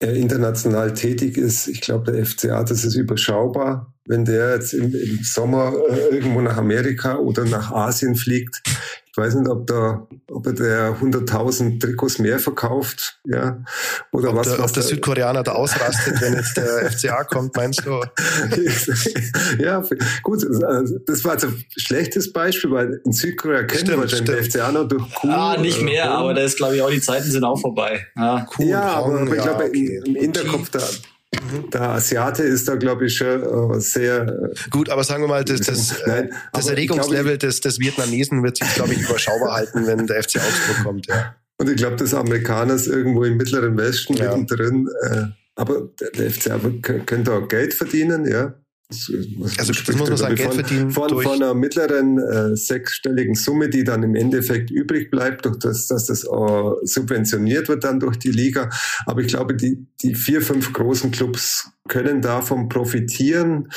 [0.00, 1.68] international tätig ist.
[1.68, 6.40] Ich glaube, der FCA, das ist überschaubar wenn der jetzt im, im Sommer äh, irgendwo
[6.40, 8.62] nach Amerika oder nach Asien fliegt,
[9.18, 13.62] weiß nicht, ob da, ob er der 100.000 Trikots mehr verkauft, ja,
[14.12, 14.48] oder ob was.
[14.48, 17.90] Der, was ob der Südkoreaner da ausrastet, wenn jetzt der FCA kommt, meinst du?
[19.62, 19.82] ja,
[20.22, 20.46] gut,
[21.06, 24.88] das war jetzt ein schlechtes Beispiel, weil in Südkorea kennen wir wahrscheinlich den FCA noch
[24.88, 25.28] durch Kuh.
[25.28, 28.06] Ah, nicht mehr, aber da ist, glaube ich, auch die Zeiten sind auch vorbei.
[28.16, 30.02] Ja, cool, ja aber, aber ich glaube, okay.
[30.06, 30.80] im Hinterkopf da.
[31.72, 34.26] Der Asiate ist da, glaube ich, schon äh, sehr.
[34.26, 38.42] Äh, Gut, aber sagen wir mal, das, das, Nein, das Erregungslevel ich, des, des Vietnamesen
[38.42, 41.06] wird sich, glaube ich, überschaubar halten, wenn der FC Augsburg kommt.
[41.06, 41.34] Ja.
[41.58, 44.36] Und ich glaube, des Amerikaners irgendwo im mittleren Westen ja.
[44.36, 44.88] mittendrin.
[45.02, 45.24] Äh,
[45.56, 46.50] aber der FC
[47.06, 48.54] könnte auch Geld verdienen, ja.
[48.90, 53.68] Also das muss man sagen, Geld verdienen von, durch von einer mittleren äh, sechsstelligen Summe,
[53.68, 58.18] die dann im Endeffekt übrig bleibt, durch das, dass das äh, subventioniert wird dann durch
[58.18, 58.70] die Liga.
[59.04, 63.68] Aber ich glaube, die, die vier, fünf großen Clubs können davon profitieren.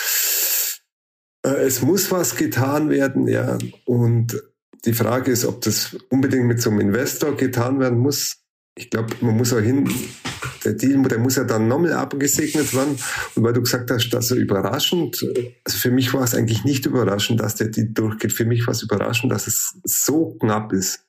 [1.45, 3.57] Äh, es muss was getan werden, ja.
[3.83, 4.41] Und
[4.85, 8.37] die Frage ist, ob das unbedingt mit so einem Investor getan werden muss.
[8.75, 9.89] Ich glaube, man muss auch hin,
[10.63, 12.97] der Deal, der muss ja dann nochmal abgesegnet werden.
[13.35, 15.25] Und weil du gesagt hast, dass er überraschend,
[15.63, 18.33] also für mich war es eigentlich nicht überraschend, dass der Deal durchgeht.
[18.33, 21.05] Für mich war es überraschend, dass es so knapp ist.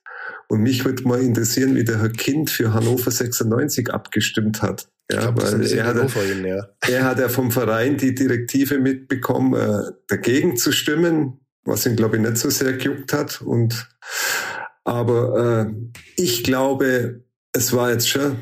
[0.47, 4.87] Und mich würde mal interessieren, wie der Herr Kind für Hannover 96 abgestimmt hat.
[5.11, 6.69] Ja, glaub, weil er hat, ihn, ja.
[6.81, 12.17] er hat ja vom Verein die Direktive mitbekommen, äh, dagegen zu stimmen, was ihn, glaube
[12.17, 13.41] ich, nicht so sehr gejuckt hat.
[13.41, 13.89] Und
[14.85, 15.73] aber äh,
[16.15, 17.23] ich glaube,
[17.53, 18.37] es war jetzt schon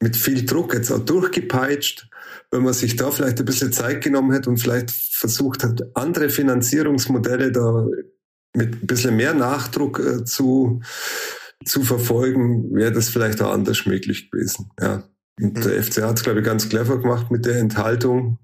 [0.00, 2.08] mit viel Druck jetzt auch durchgepeitscht,
[2.50, 6.30] wenn man sich da vielleicht ein bisschen Zeit genommen hätte und vielleicht versucht hat, andere
[6.30, 7.86] Finanzierungsmodelle da
[8.54, 10.80] mit ein bisschen mehr Nachdruck äh, zu,
[11.64, 14.70] zu verfolgen, wäre das vielleicht auch anders möglich gewesen.
[14.80, 15.04] Ja.
[15.40, 15.62] Und mhm.
[15.62, 18.38] der FC hat es, glaube ich, ganz clever gemacht mit der Enthaltung.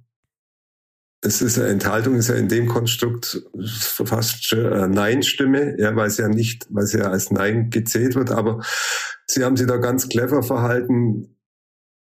[1.20, 6.18] Es ist eine Enthaltung, ist ja in dem Konstrukt fast eine Nein-Stimme, ja, weil es
[6.18, 8.61] ja nicht, weil es ja als Nein gezählt wird, aber
[9.26, 11.34] sie haben sich da ganz clever verhalten,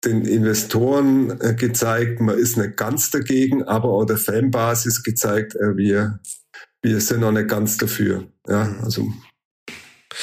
[0.06, 5.76] den Investoren äh, gezeigt, man ist nicht ganz dagegen, aber auch der Fanbasis gezeigt, äh,
[5.76, 6.20] wir,
[6.82, 8.28] wir sind noch nicht ganz dafür.
[8.48, 9.12] Ja, also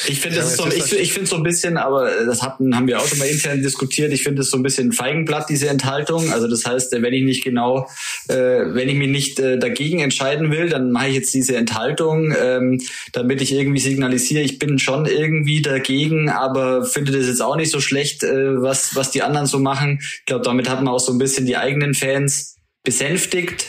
[0.07, 2.87] Ich finde das ist so, ich, ich finde so ein bisschen, aber das hatten, haben
[2.87, 4.11] wir auch schon mal intern diskutiert.
[4.11, 6.31] Ich finde es so ein bisschen Feigenblatt, diese Enthaltung.
[6.31, 7.87] Also das heißt, wenn ich nicht genau,
[8.27, 12.33] äh, wenn ich mich nicht äh, dagegen entscheiden will, dann mache ich jetzt diese Enthaltung,
[12.39, 12.81] ähm,
[13.11, 17.71] damit ich irgendwie signalisiere, ich bin schon irgendwie dagegen, aber finde das jetzt auch nicht
[17.71, 19.99] so schlecht, äh, was, was die anderen so machen.
[20.01, 23.65] Ich glaube, damit hat man auch so ein bisschen die eigenen Fans besänftigt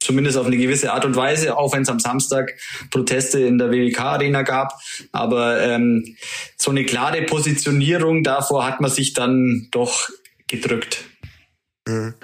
[0.00, 2.54] zumindest auf eine gewisse Art und Weise, auch wenn es am Samstag
[2.90, 4.72] Proteste in der WWK-Arena gab.
[5.12, 6.16] Aber ähm,
[6.56, 10.08] so eine klare Positionierung davor hat man sich dann doch
[10.46, 11.04] gedrückt.
[11.86, 12.14] Mhm.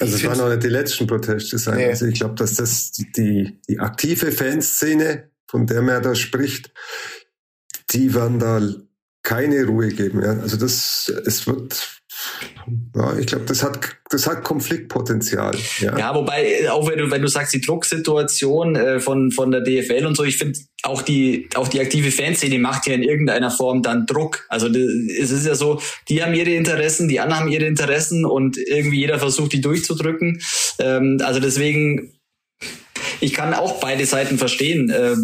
[0.00, 1.76] Also es waren noch nicht die letzten Proteste sein.
[1.76, 1.86] Nee.
[1.86, 6.72] Also ich glaube, dass das die, die aktive Fanszene, von der man da spricht,
[7.90, 8.60] die werden da
[9.22, 10.22] keine Ruhe geben.
[10.22, 10.38] Ja.
[10.40, 12.00] Also das, es wird
[12.94, 13.78] ja, ich glaube, das hat,
[14.10, 15.54] das hat Konfliktpotenzial.
[15.80, 15.98] Ja.
[15.98, 20.06] ja, wobei, auch wenn du, wenn du sagst, die Drucksituation äh, von, von der DFL
[20.06, 23.82] und so, ich finde, auch die, auch die aktive Fanszene macht ja in irgendeiner Form
[23.82, 24.46] dann Druck.
[24.48, 28.56] Also es ist ja so, die haben ihre Interessen, die anderen haben ihre Interessen und
[28.56, 30.40] irgendwie jeder versucht, die durchzudrücken.
[30.78, 32.12] Ähm, also deswegen,
[33.20, 34.90] ich kann auch beide Seiten verstehen.
[34.90, 35.16] Äh,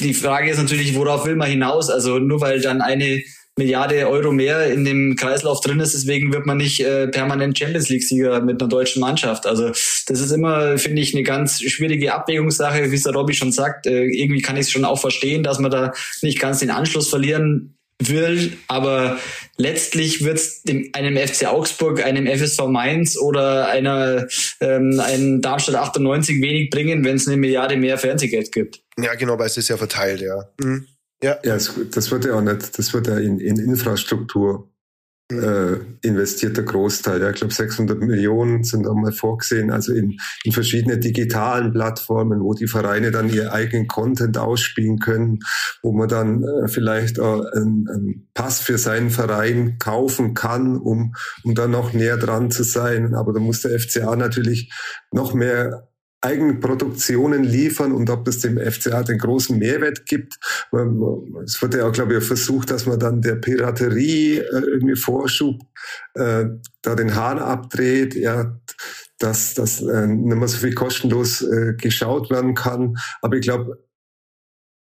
[0.00, 1.90] die Frage ist natürlich, worauf will man hinaus?
[1.90, 3.22] Also nur weil dann eine
[3.58, 7.90] Milliarde Euro mehr in dem Kreislauf drin ist, deswegen wird man nicht äh, permanent Champions
[7.90, 9.46] League-Sieger mit einer deutschen Mannschaft.
[9.46, 13.52] Also das ist immer, finde ich, eine ganz schwierige Abwägungssache, wie es der Robby schon
[13.52, 13.86] sagt.
[13.86, 15.92] Äh, irgendwie kann ich es schon auch verstehen, dass man da
[16.22, 17.76] nicht ganz den Anschluss verlieren
[18.08, 19.18] will, aber
[19.56, 24.26] letztlich wird es einem FC Augsburg, einem FSV Mainz oder einer
[24.60, 28.80] ähm, einem Darmstadt 98 wenig bringen, wenn es eine Milliarde mehr Fernsehgeld gibt.
[28.98, 30.48] Ja, genau, weil es ist ja verteilt, ja.
[30.60, 30.86] Mhm.
[31.22, 34.68] Ja, ja das wird ja auch nicht, das wird ja in, in Infrastruktur
[35.30, 35.38] mhm.
[35.38, 37.22] äh, investiert, der Großteil.
[37.22, 42.40] Ja, ich glaube, 600 Millionen sind auch mal vorgesehen, also in, in verschiedene digitalen Plattformen,
[42.40, 45.38] wo die Vereine dann ihr eigenen Content ausspielen können,
[45.82, 51.14] wo man dann äh, vielleicht auch einen, einen Pass für seinen Verein kaufen kann, um,
[51.44, 53.14] um dann noch näher dran zu sein.
[53.14, 54.72] Aber da muss der FCA natürlich
[55.12, 55.91] noch mehr
[56.22, 60.38] Eigenproduktionen liefern und ob das dem FCA den großen Mehrwert gibt.
[61.44, 65.60] Es wird ja auch, glaube ich, versucht, dass man dann der Piraterie äh, irgendwie Vorschub
[66.14, 66.44] äh,
[66.82, 68.56] da den Hahn abdreht, ja,
[69.18, 72.96] dass das äh, nicht mehr so viel kostenlos äh, geschaut werden kann.
[73.20, 73.84] Aber ich glaube,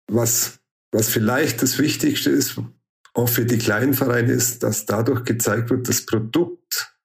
[0.10, 0.60] was,
[0.92, 2.60] was vielleicht das Wichtigste ist,
[3.14, 6.96] auch für die kleinen Vereine ist, dass dadurch gezeigt wird, das Produkt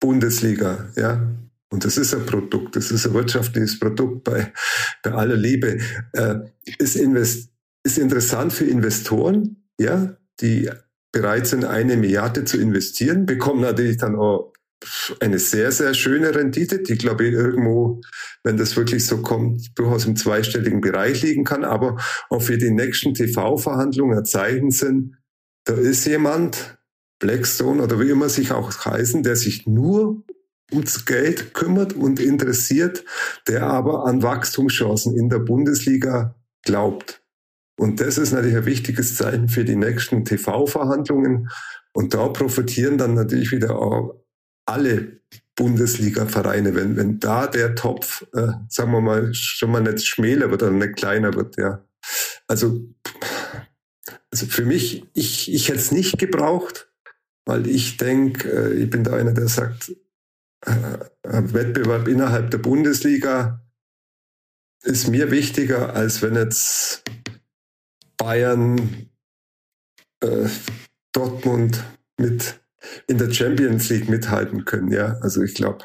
[0.00, 1.26] Bundesliga, ja,
[1.70, 4.52] und das ist ein Produkt, das ist ein wirtschaftliches Produkt bei,
[5.02, 5.78] bei aller Liebe,
[6.12, 6.36] äh,
[6.78, 7.50] ist, invest,
[7.84, 10.70] ist interessant für Investoren, ja, die
[11.12, 14.52] bereit sind, eine Milliarde zu investieren, bekommen natürlich dann auch
[15.20, 18.00] eine sehr, sehr schöne Rendite, die, glaube ich, irgendwo,
[18.44, 21.96] wenn das wirklich so kommt, durchaus im zweistelligen Bereich liegen kann, aber
[22.30, 25.16] auch für die nächsten TV-Verhandlungen ein Zeichen sind,
[25.64, 26.78] da ist jemand,
[27.18, 30.22] Blackstone oder wie immer sich auch heißen, der sich nur
[30.72, 33.04] ums Geld kümmert und interessiert,
[33.46, 37.22] der aber an Wachstumschancen in der Bundesliga glaubt.
[37.78, 41.48] Und das ist natürlich ein wichtiges Zeichen für die nächsten TV-Verhandlungen.
[41.92, 44.14] Und da profitieren dann natürlich wieder auch
[44.66, 45.20] alle
[45.54, 50.62] Bundesliga-Vereine, wenn, wenn da der Topf, äh, sagen wir mal, schon mal nicht schmäler wird
[50.62, 51.84] oder nicht kleiner wird, ja.
[52.46, 52.84] Also,
[54.30, 56.90] also für mich, ich, ich hätte es nicht gebraucht,
[57.44, 59.92] weil ich denke, äh, ich bin da einer, der sagt,
[60.64, 63.64] Wettbewerb innerhalb der Bundesliga
[64.82, 67.02] ist mir wichtiger, als wenn jetzt
[68.16, 69.10] Bayern,
[70.20, 70.48] äh,
[71.12, 71.84] Dortmund
[72.18, 72.60] mit
[73.06, 74.92] in der Champions League mithalten können.
[74.92, 75.84] Ja, also ich glaube,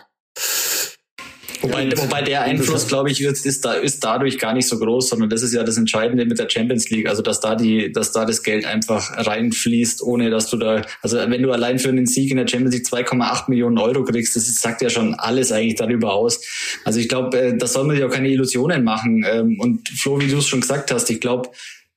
[1.63, 5.29] Wobei, wobei der Einfluss, glaube ich, ist, da, ist dadurch gar nicht so groß, sondern
[5.29, 7.07] das ist ja das Entscheidende mit der Champions League.
[7.07, 11.17] Also, dass da die, dass da das Geld einfach reinfließt, ohne dass du da, also
[11.17, 14.43] wenn du allein für einen Sieg in der Champions League 2,8 Millionen Euro kriegst, das
[14.55, 16.41] sagt ja schon alles eigentlich darüber aus.
[16.83, 19.25] Also ich glaube, äh, da soll man sich auch keine Illusionen machen.
[19.25, 21.49] Ähm, und Flo, wie du es schon gesagt hast, ich glaube,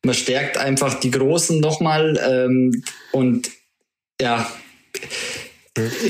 [0.04, 3.50] man stärkt einfach die Großen nochmal ähm, und
[4.20, 4.48] ja,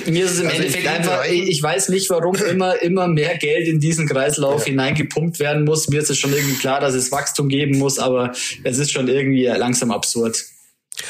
[0.07, 3.69] mir ist es im also Endeffekt einfach, ich weiß nicht, warum immer, immer mehr Geld
[3.69, 4.73] in diesen Kreislauf ja.
[4.73, 5.89] hineingepumpt werden muss.
[5.89, 8.33] Mir ist es schon irgendwie klar, dass es Wachstum geben muss, aber
[8.64, 10.45] es ist schon irgendwie langsam absurd.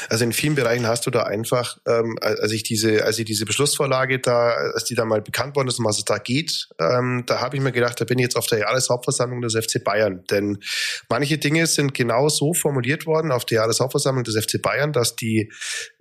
[0.09, 3.45] Also in vielen Bereichen hast du da einfach, ähm, als ich diese, als ich diese
[3.45, 7.23] Beschlussvorlage da, als die da mal bekannt worden ist, um was es da geht, ähm,
[7.25, 10.23] da habe ich mir gedacht, da bin ich jetzt auf der Jahreshauptversammlung des FC Bayern.
[10.29, 10.59] Denn
[11.09, 15.51] manche Dinge sind genau so formuliert worden auf der Jahreshauptversammlung des FC Bayern, dass die,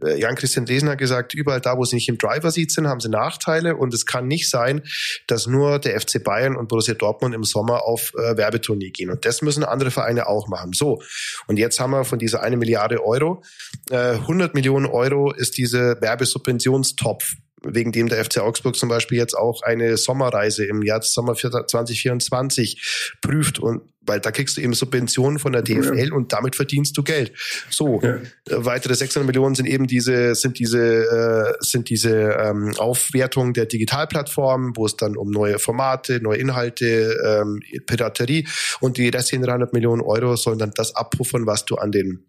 [0.05, 3.09] äh, Jan-Christian Lesen hat gesagt, überall da, wo sie nicht im Driver-Seat sind, haben sie
[3.09, 4.83] Nachteile und es kann nicht sein,
[5.27, 9.11] dass nur der FC Bayern und Borussia Dortmund im Sommer auf äh, Werbetournee gehen.
[9.11, 10.73] Und das müssen andere Vereine auch machen.
[10.73, 11.01] So.
[11.47, 13.43] Und jetzt haben wir von dieser eine Milliarde Euro
[13.91, 19.35] 100 äh, Millionen Euro ist diese Werbesubventionstopf, wegen dem der FC Augsburg zum Beispiel jetzt
[19.35, 25.41] auch eine Sommerreise im Jahr Sommer 2024 prüft und weil da kriegst du eben Subventionen
[25.41, 26.15] von der DFL ja.
[26.15, 27.33] und damit verdienst du Geld.
[27.71, 28.17] So, ja.
[28.17, 33.67] Äh, weitere 600 Millionen sind eben diese sind diese äh, sind diese ähm, Aufwertung der
[33.67, 38.47] Digitalplattformen, wo es dann um neue Formate, neue Inhalte, ähm, Piraterie
[38.81, 42.27] und die restlichen 300 Millionen Euro sollen dann das abpuffern, was du an den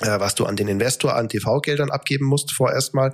[0.00, 3.12] was du an den Investor an TV-Geldern abgeben musst vorerst mal.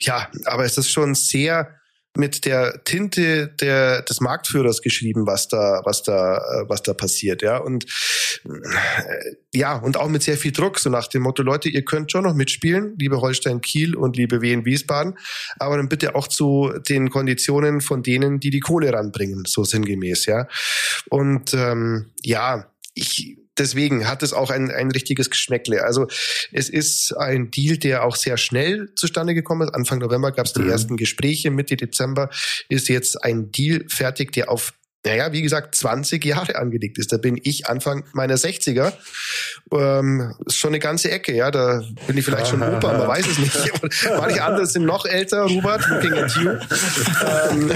[0.00, 1.78] Ja, aber es ist schon sehr
[2.18, 7.42] mit der Tinte der, des Marktführers geschrieben, was da, was da, äh, was da passiert,
[7.42, 7.58] ja.
[7.58, 7.84] Und
[8.44, 12.10] äh, ja, und auch mit sehr viel Druck, so nach dem Motto, Leute, ihr könnt
[12.10, 15.16] schon noch mitspielen, liebe Holstein Kiel und liebe Wien Wiesbaden,
[15.58, 20.26] aber dann bitte auch zu den Konditionen von denen, die die Kohle ranbringen, so sinngemäß,
[20.26, 20.48] ja.
[21.08, 25.84] Und ähm, ja, ich deswegen hat es auch ein, ein richtiges Geschmäckle.
[25.84, 26.06] Also
[26.52, 29.74] es ist ein Deal, der auch sehr schnell zustande gekommen ist.
[29.74, 30.70] Anfang November gab es die mhm.
[30.70, 32.30] ersten Gespräche, Mitte Dezember
[32.68, 34.72] ist jetzt ein Deal fertig, der auf
[35.08, 37.12] naja, wie gesagt, 20 Jahre angelegt ist.
[37.12, 38.92] Da bin ich Anfang meiner 60er.
[39.72, 41.50] Ähm, ist schon eine ganze Ecke, ja.
[41.50, 43.56] Da bin ich vielleicht schon Opa, man weiß es nicht.
[44.18, 46.50] Manche andere sind noch älter, Robert, looking at you.
[46.50, 47.72] Ähm,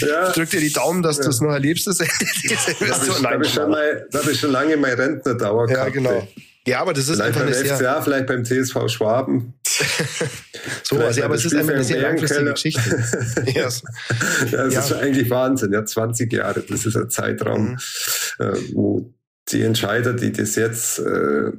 [0.00, 0.32] ja.
[0.32, 1.24] Drück dir die Daumen, dass ja.
[1.24, 3.22] du es noch erlebst, das Ende dieser Investor.
[3.22, 5.88] Da habe ich, schon hab ich schon lange meine Rentnerdauer gehabt.
[5.88, 6.28] Ja, genau.
[6.66, 9.54] Ja, aber das ist vielleicht einfach beim eine FCA, vielleicht beim TSV Schwaben.
[10.82, 13.02] so, also, aber es ist einfach eine sehr langfristige Geschichte.
[13.46, 13.82] yes.
[14.50, 14.80] ja, das ja.
[14.80, 15.72] ist eigentlich Wahnsinn.
[15.72, 17.76] Ja, 20 Jahre, das ist ein Zeitraum, mhm.
[18.38, 19.14] äh, wo
[19.48, 21.52] die Entscheider, die das jetzt äh,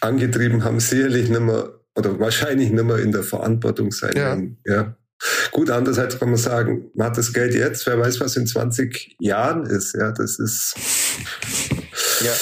[0.00, 4.22] angetrieben haben, sicherlich nicht mehr oder wahrscheinlich nicht mehr in der Verantwortung sein ja.
[4.22, 4.58] werden.
[4.64, 4.96] Ja.
[5.50, 9.16] Gut, andererseits kann man sagen, man hat das Geld jetzt, wer weiß, was in 20
[9.18, 9.94] Jahren ist.
[9.94, 10.74] Ja, das ist.
[12.24, 12.32] Ja.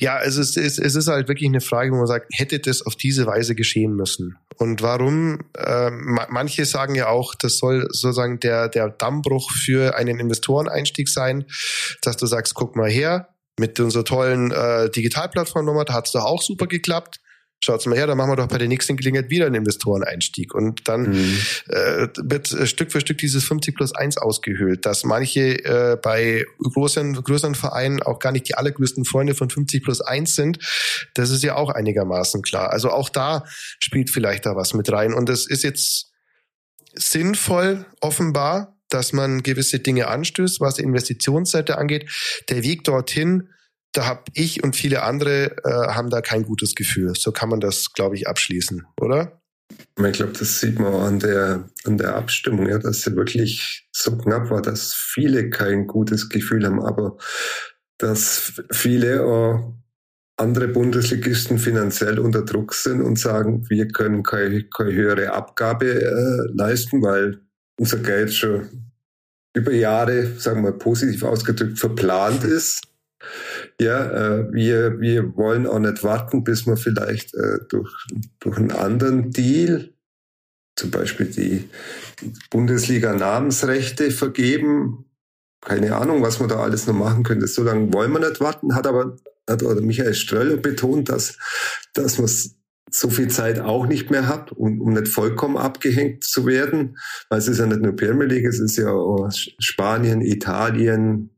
[0.00, 2.80] Ja, es ist, es, es ist halt wirklich eine Frage, wo man sagt, hätte das
[2.80, 4.38] auf diese Weise geschehen müssen?
[4.56, 5.40] Und warum?
[5.54, 11.44] Äh, manche sagen ja auch, das soll sozusagen der, der Dammbruch für einen Investoreneinstieg sein,
[12.00, 13.28] dass du sagst, guck mal her,
[13.58, 17.20] mit unserer tollen äh, Digitalplattform-Nummer, da hat es doch auch super geklappt
[17.62, 20.54] schaut's mal her, dann machen wir doch bei der nächsten Gelegenheit wieder einen Investoreneinstieg.
[20.54, 21.38] Und dann mhm.
[21.68, 27.14] äh, wird Stück für Stück dieses 50 plus 1 ausgehöhlt, dass manche äh, bei großen,
[27.14, 30.58] größeren Vereinen auch gar nicht die allergrößten Freunde von 50 plus 1 sind.
[31.14, 32.70] Das ist ja auch einigermaßen klar.
[32.70, 33.44] Also auch da
[33.78, 35.12] spielt vielleicht da was mit rein.
[35.12, 36.10] Und es ist jetzt
[36.94, 42.10] sinnvoll, offenbar, dass man gewisse Dinge anstößt, was die Investitionsseite angeht.
[42.48, 43.48] Der Weg dorthin
[43.92, 47.14] da habe ich und viele andere äh, haben da kein gutes Gefühl.
[47.16, 49.40] So kann man das, glaube ich, abschließen, oder?
[50.04, 54.16] Ich glaube, das sieht man an der, an der Abstimmung, ja, dass sie wirklich so
[54.16, 57.16] knapp war, dass viele kein gutes Gefühl haben, aber
[57.98, 59.58] dass viele äh,
[60.36, 66.52] andere Bundesligisten finanziell unter Druck sind und sagen, wir können keine, keine höhere Abgabe äh,
[66.54, 67.42] leisten, weil
[67.78, 68.90] unser Geld schon
[69.54, 72.82] über Jahre, sagen wir mal positiv ausgedrückt, verplant ist.
[73.80, 77.92] Ja, äh, wir, wir wollen auch nicht warten, bis wir vielleicht äh, durch,
[78.40, 79.92] durch einen anderen Deal,
[80.76, 81.68] zum Beispiel die
[82.50, 85.06] Bundesliga-Namensrechte vergeben.
[85.60, 87.46] Keine Ahnung, was man da alles noch machen könnte.
[87.46, 89.16] So lange wollen wir nicht warten, hat aber
[89.50, 91.36] hat oder Michael Ströller betont, dass,
[91.94, 92.30] dass man
[92.92, 96.96] so viel Zeit auch nicht mehr hat, um, um nicht vollkommen abgehängt zu werden.
[97.28, 98.92] Weil es ist ja nicht nur Premier League, es ist ja
[99.58, 101.30] Spanien, Italien,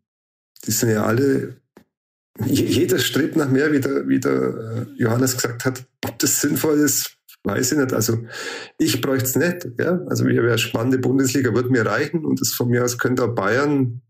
[0.66, 1.61] die sind ja alle
[2.46, 5.84] jeder strebt nach mehr, wie der, wie der äh, Johannes gesagt hat.
[6.04, 7.92] Ob das sinnvoll ist, weiß ich nicht.
[7.92, 8.18] Also
[8.78, 9.68] ich bräuchte es nicht.
[9.78, 10.00] Ja?
[10.08, 12.24] Also mir wäre spannende Bundesliga, würde mir reichen.
[12.24, 14.00] Und das von mir aus könnte auch Bayern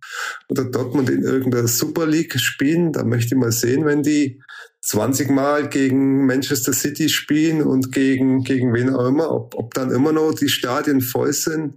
[0.49, 2.93] oder Dortmund in irgendeiner Super League spielen.
[2.93, 4.41] Da möchte ich mal sehen, wenn die
[4.83, 9.91] 20 Mal gegen Manchester City spielen und gegen, gegen wen auch immer, ob, ob dann
[9.91, 11.77] immer noch die Stadien voll sind.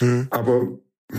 [0.00, 0.26] Mhm.
[0.30, 0.78] Aber
[1.12, 1.16] äh,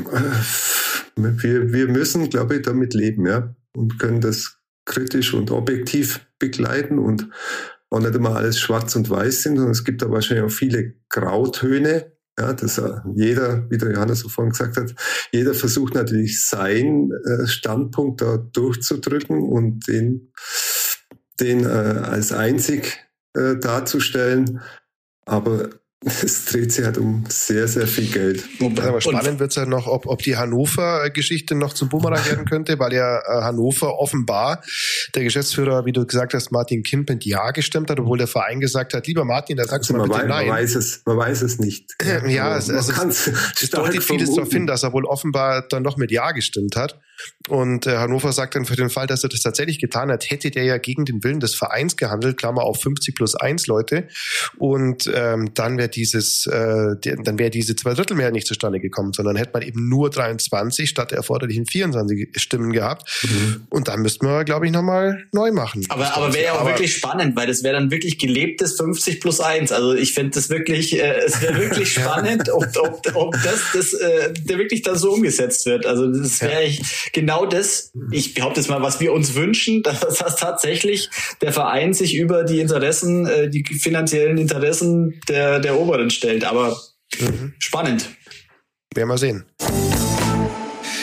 [1.18, 7.00] wir, wir müssen, glaube ich, damit leben, ja, und können das kritisch und objektiv begleiten
[7.00, 7.30] und
[7.90, 10.94] auch nicht immer alles schwarz und weiß sind, sondern es gibt da wahrscheinlich auch viele
[11.10, 12.14] Grautöne.
[12.40, 12.80] Ja, dass
[13.16, 14.94] jeder, wie der Johannes so vorhin gesagt hat,
[15.32, 20.32] jeder versucht natürlich seinen äh, Standpunkt da durchzudrücken und den
[21.40, 23.00] den äh, als einzig
[23.34, 24.62] äh, darzustellen.
[25.26, 25.70] Aber
[26.06, 28.44] es dreht sich halt um sehr, sehr viel Geld.
[28.62, 32.78] Aber spannend wird es ja noch, ob, ob die Hannover-Geschichte noch zum Bumerang werden könnte,
[32.78, 34.62] weil ja äh, Hannover offenbar
[35.16, 38.60] der Geschäftsführer, wie du gesagt hast, Martin Kind mit Ja gestimmt hat, obwohl der Verein
[38.60, 40.48] gesagt hat, lieber Martin, da sagst also du mal bitte weiß, nein.
[40.48, 41.96] Man weiß es, man weiß es nicht.
[42.28, 43.32] ja, es, es, es,
[43.64, 47.00] es deutet vieles darauf hin, dass er wohl offenbar dann noch mit Ja gestimmt hat.
[47.48, 50.52] Und äh, Hannover sagt dann für den Fall, dass er das tatsächlich getan hat, hätte
[50.52, 54.08] der ja gegen den Willen des Vereins gehandelt, Klammer auf 50 plus 1 Leute.
[54.58, 59.52] Und ähm, dann wäre dieses, äh, dann wäre diese Zweidrittelmehrheit nicht zustande gekommen, sondern hätte
[59.54, 63.10] man eben nur 23 statt der erforderlichen 24 Stimmen gehabt.
[63.24, 63.68] Mhm.
[63.70, 65.86] Und dann müssten wir, glaube ich, nochmal neu machen.
[65.90, 69.22] Aber, aber wäre ja auch aber, wirklich spannend, weil das wäre dann wirklich gelebtes 50
[69.22, 69.72] plus 1.
[69.72, 73.94] Also ich fände das wirklich, äh, es wäre wirklich spannend, ob, ob, ob das, das
[73.94, 75.86] äh, der wirklich dann so umgesetzt wird.
[75.86, 76.78] Also das wäre ja.
[77.14, 81.10] Genau das, ich behaupte jetzt mal, was wir uns wünschen, dass, dass tatsächlich
[81.42, 86.44] der Verein sich über die Interessen, äh, die finanziellen Interessen der, der Oberen stellt.
[86.46, 86.78] Aber
[87.20, 87.54] mhm.
[87.60, 88.10] spannend.
[88.94, 89.46] Werden wir sehen.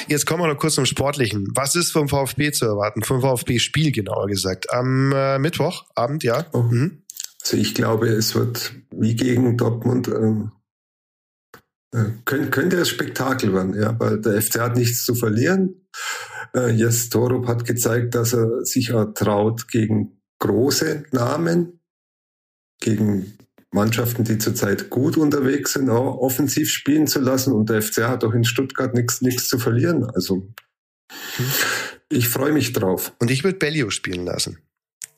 [0.09, 1.49] Jetzt kommen wir noch kurz zum Sportlichen.
[1.55, 3.03] Was ist vom VfB zu erwarten?
[3.03, 4.71] Vom VfB-Spiel genauer gesagt.
[4.73, 6.47] Am äh, Mittwochabend, ja.
[6.53, 6.63] Oh.
[6.63, 7.05] Mhm.
[7.43, 10.53] Also ich glaube, es wird wie gegen Dortmund ähm,
[11.95, 15.87] äh, könnte, ein Spektakel werden, ja, weil der FC hat nichts zu verlieren.
[16.53, 21.79] Äh, Jes Torup hat gezeigt, dass er sich auch traut gegen große Namen,
[22.81, 23.39] gegen
[23.71, 27.53] Mannschaften, die zurzeit gut unterwegs sind, auch offensiv spielen zu lassen.
[27.53, 30.05] Und der FC hat auch in Stuttgart nichts nichts zu verlieren.
[30.05, 30.53] Also
[32.09, 33.13] ich freue mich drauf.
[33.21, 34.59] Und ich würde Bellio spielen lassen.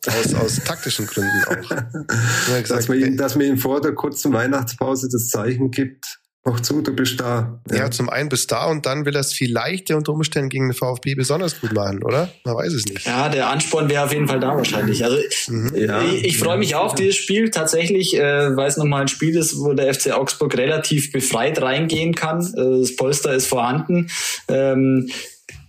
[0.06, 1.68] Aus, aus taktischen Gründen auch.
[2.62, 6.60] Gesagt, dass, man ihm, dass man ihm vor der kurzen Weihnachtspause das Zeichen gibt, Mach
[6.60, 7.58] zu, du bist da.
[7.68, 7.76] Ja.
[7.76, 10.74] ja, zum einen bist da und dann will er es vielleicht unter Umständen gegen den
[10.74, 12.30] VfB besonders gut machen, oder?
[12.44, 13.04] Man weiß es nicht.
[13.04, 15.04] Ja, der Ansporn wäre auf jeden Fall da wahrscheinlich.
[15.04, 15.16] Also
[15.48, 15.72] mhm.
[15.74, 16.00] ja.
[16.02, 19.58] ich, ich freue mich auf dieses Spiel tatsächlich, äh, weil es nochmal ein Spiel ist,
[19.58, 22.40] wo der FC Augsburg relativ befreit reingehen kann.
[22.40, 24.08] Äh, das Polster ist vorhanden.
[24.46, 25.10] Ähm,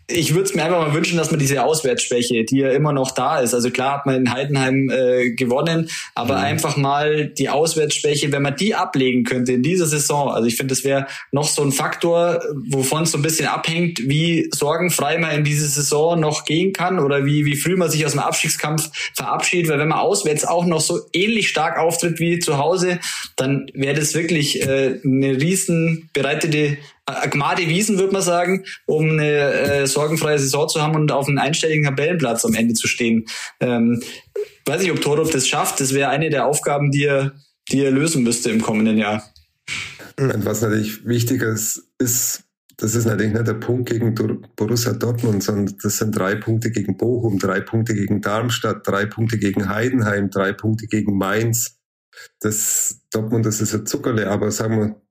[0.10, 3.12] ich würde es mir einfach mal wünschen, dass man diese Auswärtsschwäche, die ja immer noch
[3.12, 6.43] da ist, also klar hat man in Heidenheim äh, gewonnen, aber mhm.
[6.43, 10.74] einfach mal die Auswärtsschwäche, wenn man die ablegen könnte in dieser Saison, also ich finde,
[10.74, 15.32] das wäre noch so ein Faktor, wovon es so ein bisschen abhängt, wie sorgenfrei man
[15.32, 18.89] in diese Saison noch gehen kann oder wie, wie früh man sich aus dem Abstiegskampf
[19.14, 22.99] verabschiedet, weil wenn man auswärts auch noch so ähnlich stark auftritt wie zu Hause,
[23.36, 26.78] dann wäre das wirklich äh, eine riesen bereitete
[27.30, 31.38] Gmade Wiesen, würde man sagen, um eine äh, sorgenfreie Saison zu haben und auf einem
[31.38, 33.26] einstelligen Tabellenplatz am Ende zu stehen.
[33.62, 34.01] Ähm,
[34.66, 35.80] weiß ich, ob Torup das schafft.
[35.80, 37.34] Das wäre eine der Aufgaben, die er,
[37.72, 39.24] die er lösen müsste im kommenden Jahr.
[40.20, 42.43] Und was natürlich wichtig ist, ist,
[42.76, 44.14] das ist natürlich nicht der Punkt gegen
[44.55, 49.38] Borussia Dortmund, sondern das sind drei Punkte gegen Bochum, drei Punkte gegen Darmstadt, drei Punkte
[49.38, 51.78] gegen Heidenheim, drei Punkte gegen Mainz.
[52.39, 55.01] Das Dortmund, das ist ein Zuckerle, aber sagen wir,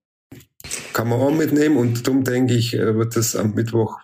[0.96, 3.98] kann man auch mitnehmen und darum denke ich, äh, wird das am Mittwoch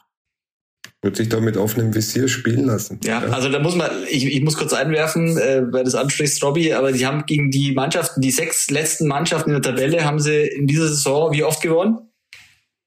[1.00, 3.00] wird sich da mit offenem Visier spielen lassen.
[3.02, 6.44] Ja, ja, also da muss man, ich, ich muss kurz einwerfen, äh, weil das ansprichst,
[6.44, 10.20] Robby, aber sie haben gegen die Mannschaften, die sechs letzten Mannschaften in der Tabelle, haben
[10.20, 11.98] sie in dieser Saison wie oft gewonnen?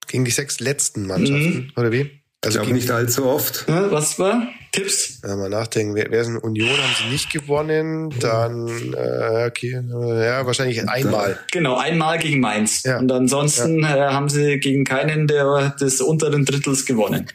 [0.07, 1.71] Gegen die sechs letzten Mannschaften, mhm.
[1.75, 2.11] oder wie?
[2.45, 3.65] Also ich glaube nicht allzu oft.
[3.67, 4.47] Ja, was war?
[4.71, 5.21] Tipps?
[5.23, 5.95] Ja, mal nachdenken.
[5.95, 6.69] Wer, wer ist in Union?
[6.69, 8.13] Haben sie nicht gewonnen?
[8.19, 11.39] Dann, äh, okay, ja, wahrscheinlich einmal.
[11.51, 12.83] Genau, einmal gegen Mainz.
[12.83, 12.99] Ja.
[12.99, 14.09] Und ansonsten ja.
[14.09, 17.27] äh, haben sie gegen keinen der des unteren Drittels gewonnen.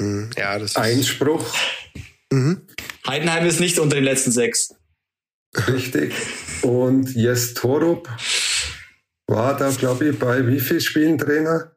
[0.00, 0.30] Mhm.
[0.38, 1.44] Ja, das ist Einspruch.
[2.32, 2.62] Mhm.
[3.06, 4.74] Heidenheim ist nicht unter den letzten sechs.
[5.68, 6.14] Richtig.
[6.62, 8.08] Und Jes Torup
[9.26, 11.71] war da, glaube ich, bei wie viel Spielen Trainer?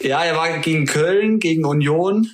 [0.00, 2.28] Ja, er war gegen Köln, gegen Union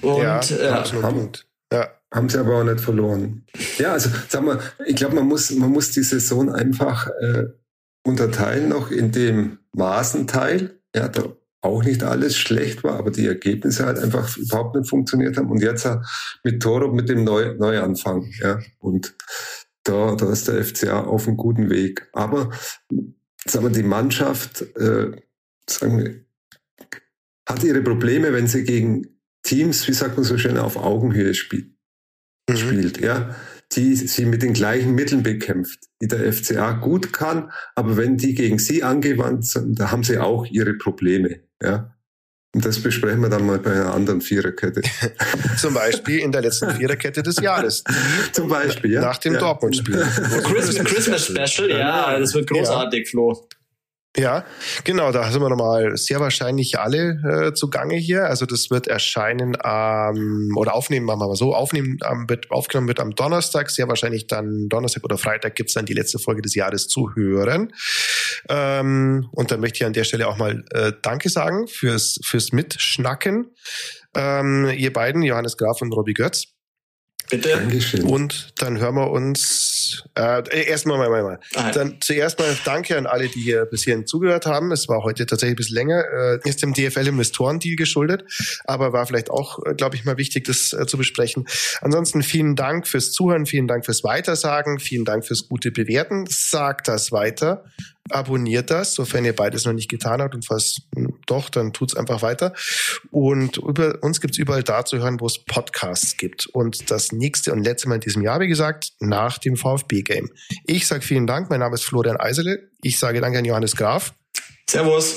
[0.00, 1.30] und ja, äh, haben,
[1.72, 1.88] ja.
[2.12, 3.46] haben sie aber auch nicht verloren.
[3.78, 7.44] Ja, also sag mal, ich glaube, man muss, man muss die Saison einfach äh,
[8.04, 10.78] unterteilen noch in dem Maßenteil.
[10.94, 15.36] Ja, da auch nicht alles schlecht war, aber die Ergebnisse halt einfach überhaupt nicht funktioniert
[15.38, 15.50] haben.
[15.50, 15.88] Und jetzt
[16.42, 18.30] mit Toro mit dem Neu Neuanfang.
[18.40, 19.16] Ja, und
[19.82, 22.08] da, da ist der FCA auf einem guten Weg.
[22.12, 22.50] Aber
[23.46, 25.12] sagen wir, die Mannschaft äh,
[25.68, 26.24] sagen wir,
[27.48, 31.70] hat ihre Probleme, wenn sie gegen Teams, wie sagt man so schön, auf Augenhöhe spielt,
[32.48, 32.56] mhm.
[32.56, 33.36] spielt, ja,
[33.72, 38.34] die sie mit den gleichen Mitteln bekämpft, die der FCA gut kann, aber wenn die
[38.34, 41.90] gegen sie angewandt sind, da haben sie auch ihre Probleme, ja.
[42.54, 44.80] Und das besprechen wir dann mal bei einer anderen Viererkette.
[45.58, 47.82] Zum Beispiel in der letzten Viererkette des Jahres.
[48.32, 49.00] Zum Beispiel, ja.
[49.00, 49.40] Nach dem ja.
[49.40, 49.96] Dortmund-Spiel.
[49.96, 53.10] Christmas, Christmas Special, ja, das wird großartig, ja.
[53.10, 53.48] Flo.
[54.16, 54.44] Ja,
[54.84, 58.26] genau, da sind wir nochmal sehr wahrscheinlich alle äh, zugange hier.
[58.26, 62.86] Also das wird erscheinen ähm, oder aufnehmen, machen wir mal so, aufnehmen, ähm, wird, aufgenommen
[62.86, 66.54] wird am Donnerstag, sehr wahrscheinlich dann Donnerstag oder Freitag gibt's dann die letzte Folge des
[66.54, 67.72] Jahres zu hören.
[68.48, 72.52] Ähm, und dann möchte ich an der Stelle auch mal äh, Danke sagen fürs, fürs
[72.52, 73.50] Mitschnacken.
[74.14, 76.53] Ähm, ihr beiden, Johannes Graf und Robbie Götz.
[77.30, 77.50] Bitte.
[77.50, 78.04] Dankeschön.
[78.04, 81.40] Und dann hören wir uns äh, erstmal mal, mal, mal.
[81.54, 84.72] Ah, dann zuerst mal Danke an alle, die hier bis hierhin zugehört haben.
[84.72, 86.04] Es war heute tatsächlich ein bisschen länger.
[86.44, 88.24] Äh, ist dem DFL-Investoren-Deal geschuldet,
[88.64, 91.46] aber war vielleicht auch, äh, glaube ich, mal wichtig, das äh, zu besprechen.
[91.80, 96.26] Ansonsten vielen Dank fürs Zuhören, vielen Dank fürs Weitersagen, vielen Dank fürs gute Bewerten.
[96.28, 97.64] Sagt das weiter
[98.10, 100.82] abonniert das, sofern ihr beides noch nicht getan habt und falls
[101.26, 102.52] doch, dann tut's einfach weiter.
[103.10, 106.46] Und über uns gibt's überall da zu hören, wo es Podcasts gibt.
[106.46, 110.30] Und das nächste und letzte Mal in diesem Jahr, wie gesagt, nach dem VfB-Game.
[110.66, 112.70] Ich sage vielen Dank, mein Name ist Florian Eisele.
[112.82, 114.14] Ich sage danke an Johannes Graf.
[114.68, 115.16] Servus.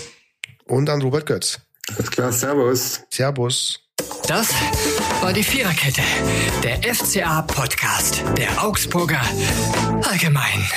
[0.66, 1.60] Und an Robert Götz.
[1.96, 3.02] Alles klar, Servus.
[3.10, 3.80] Servus.
[4.28, 4.50] Das
[5.22, 6.02] war die Viererkette,
[6.64, 9.22] der FCA-Podcast der Augsburger
[10.04, 10.68] Allgemein.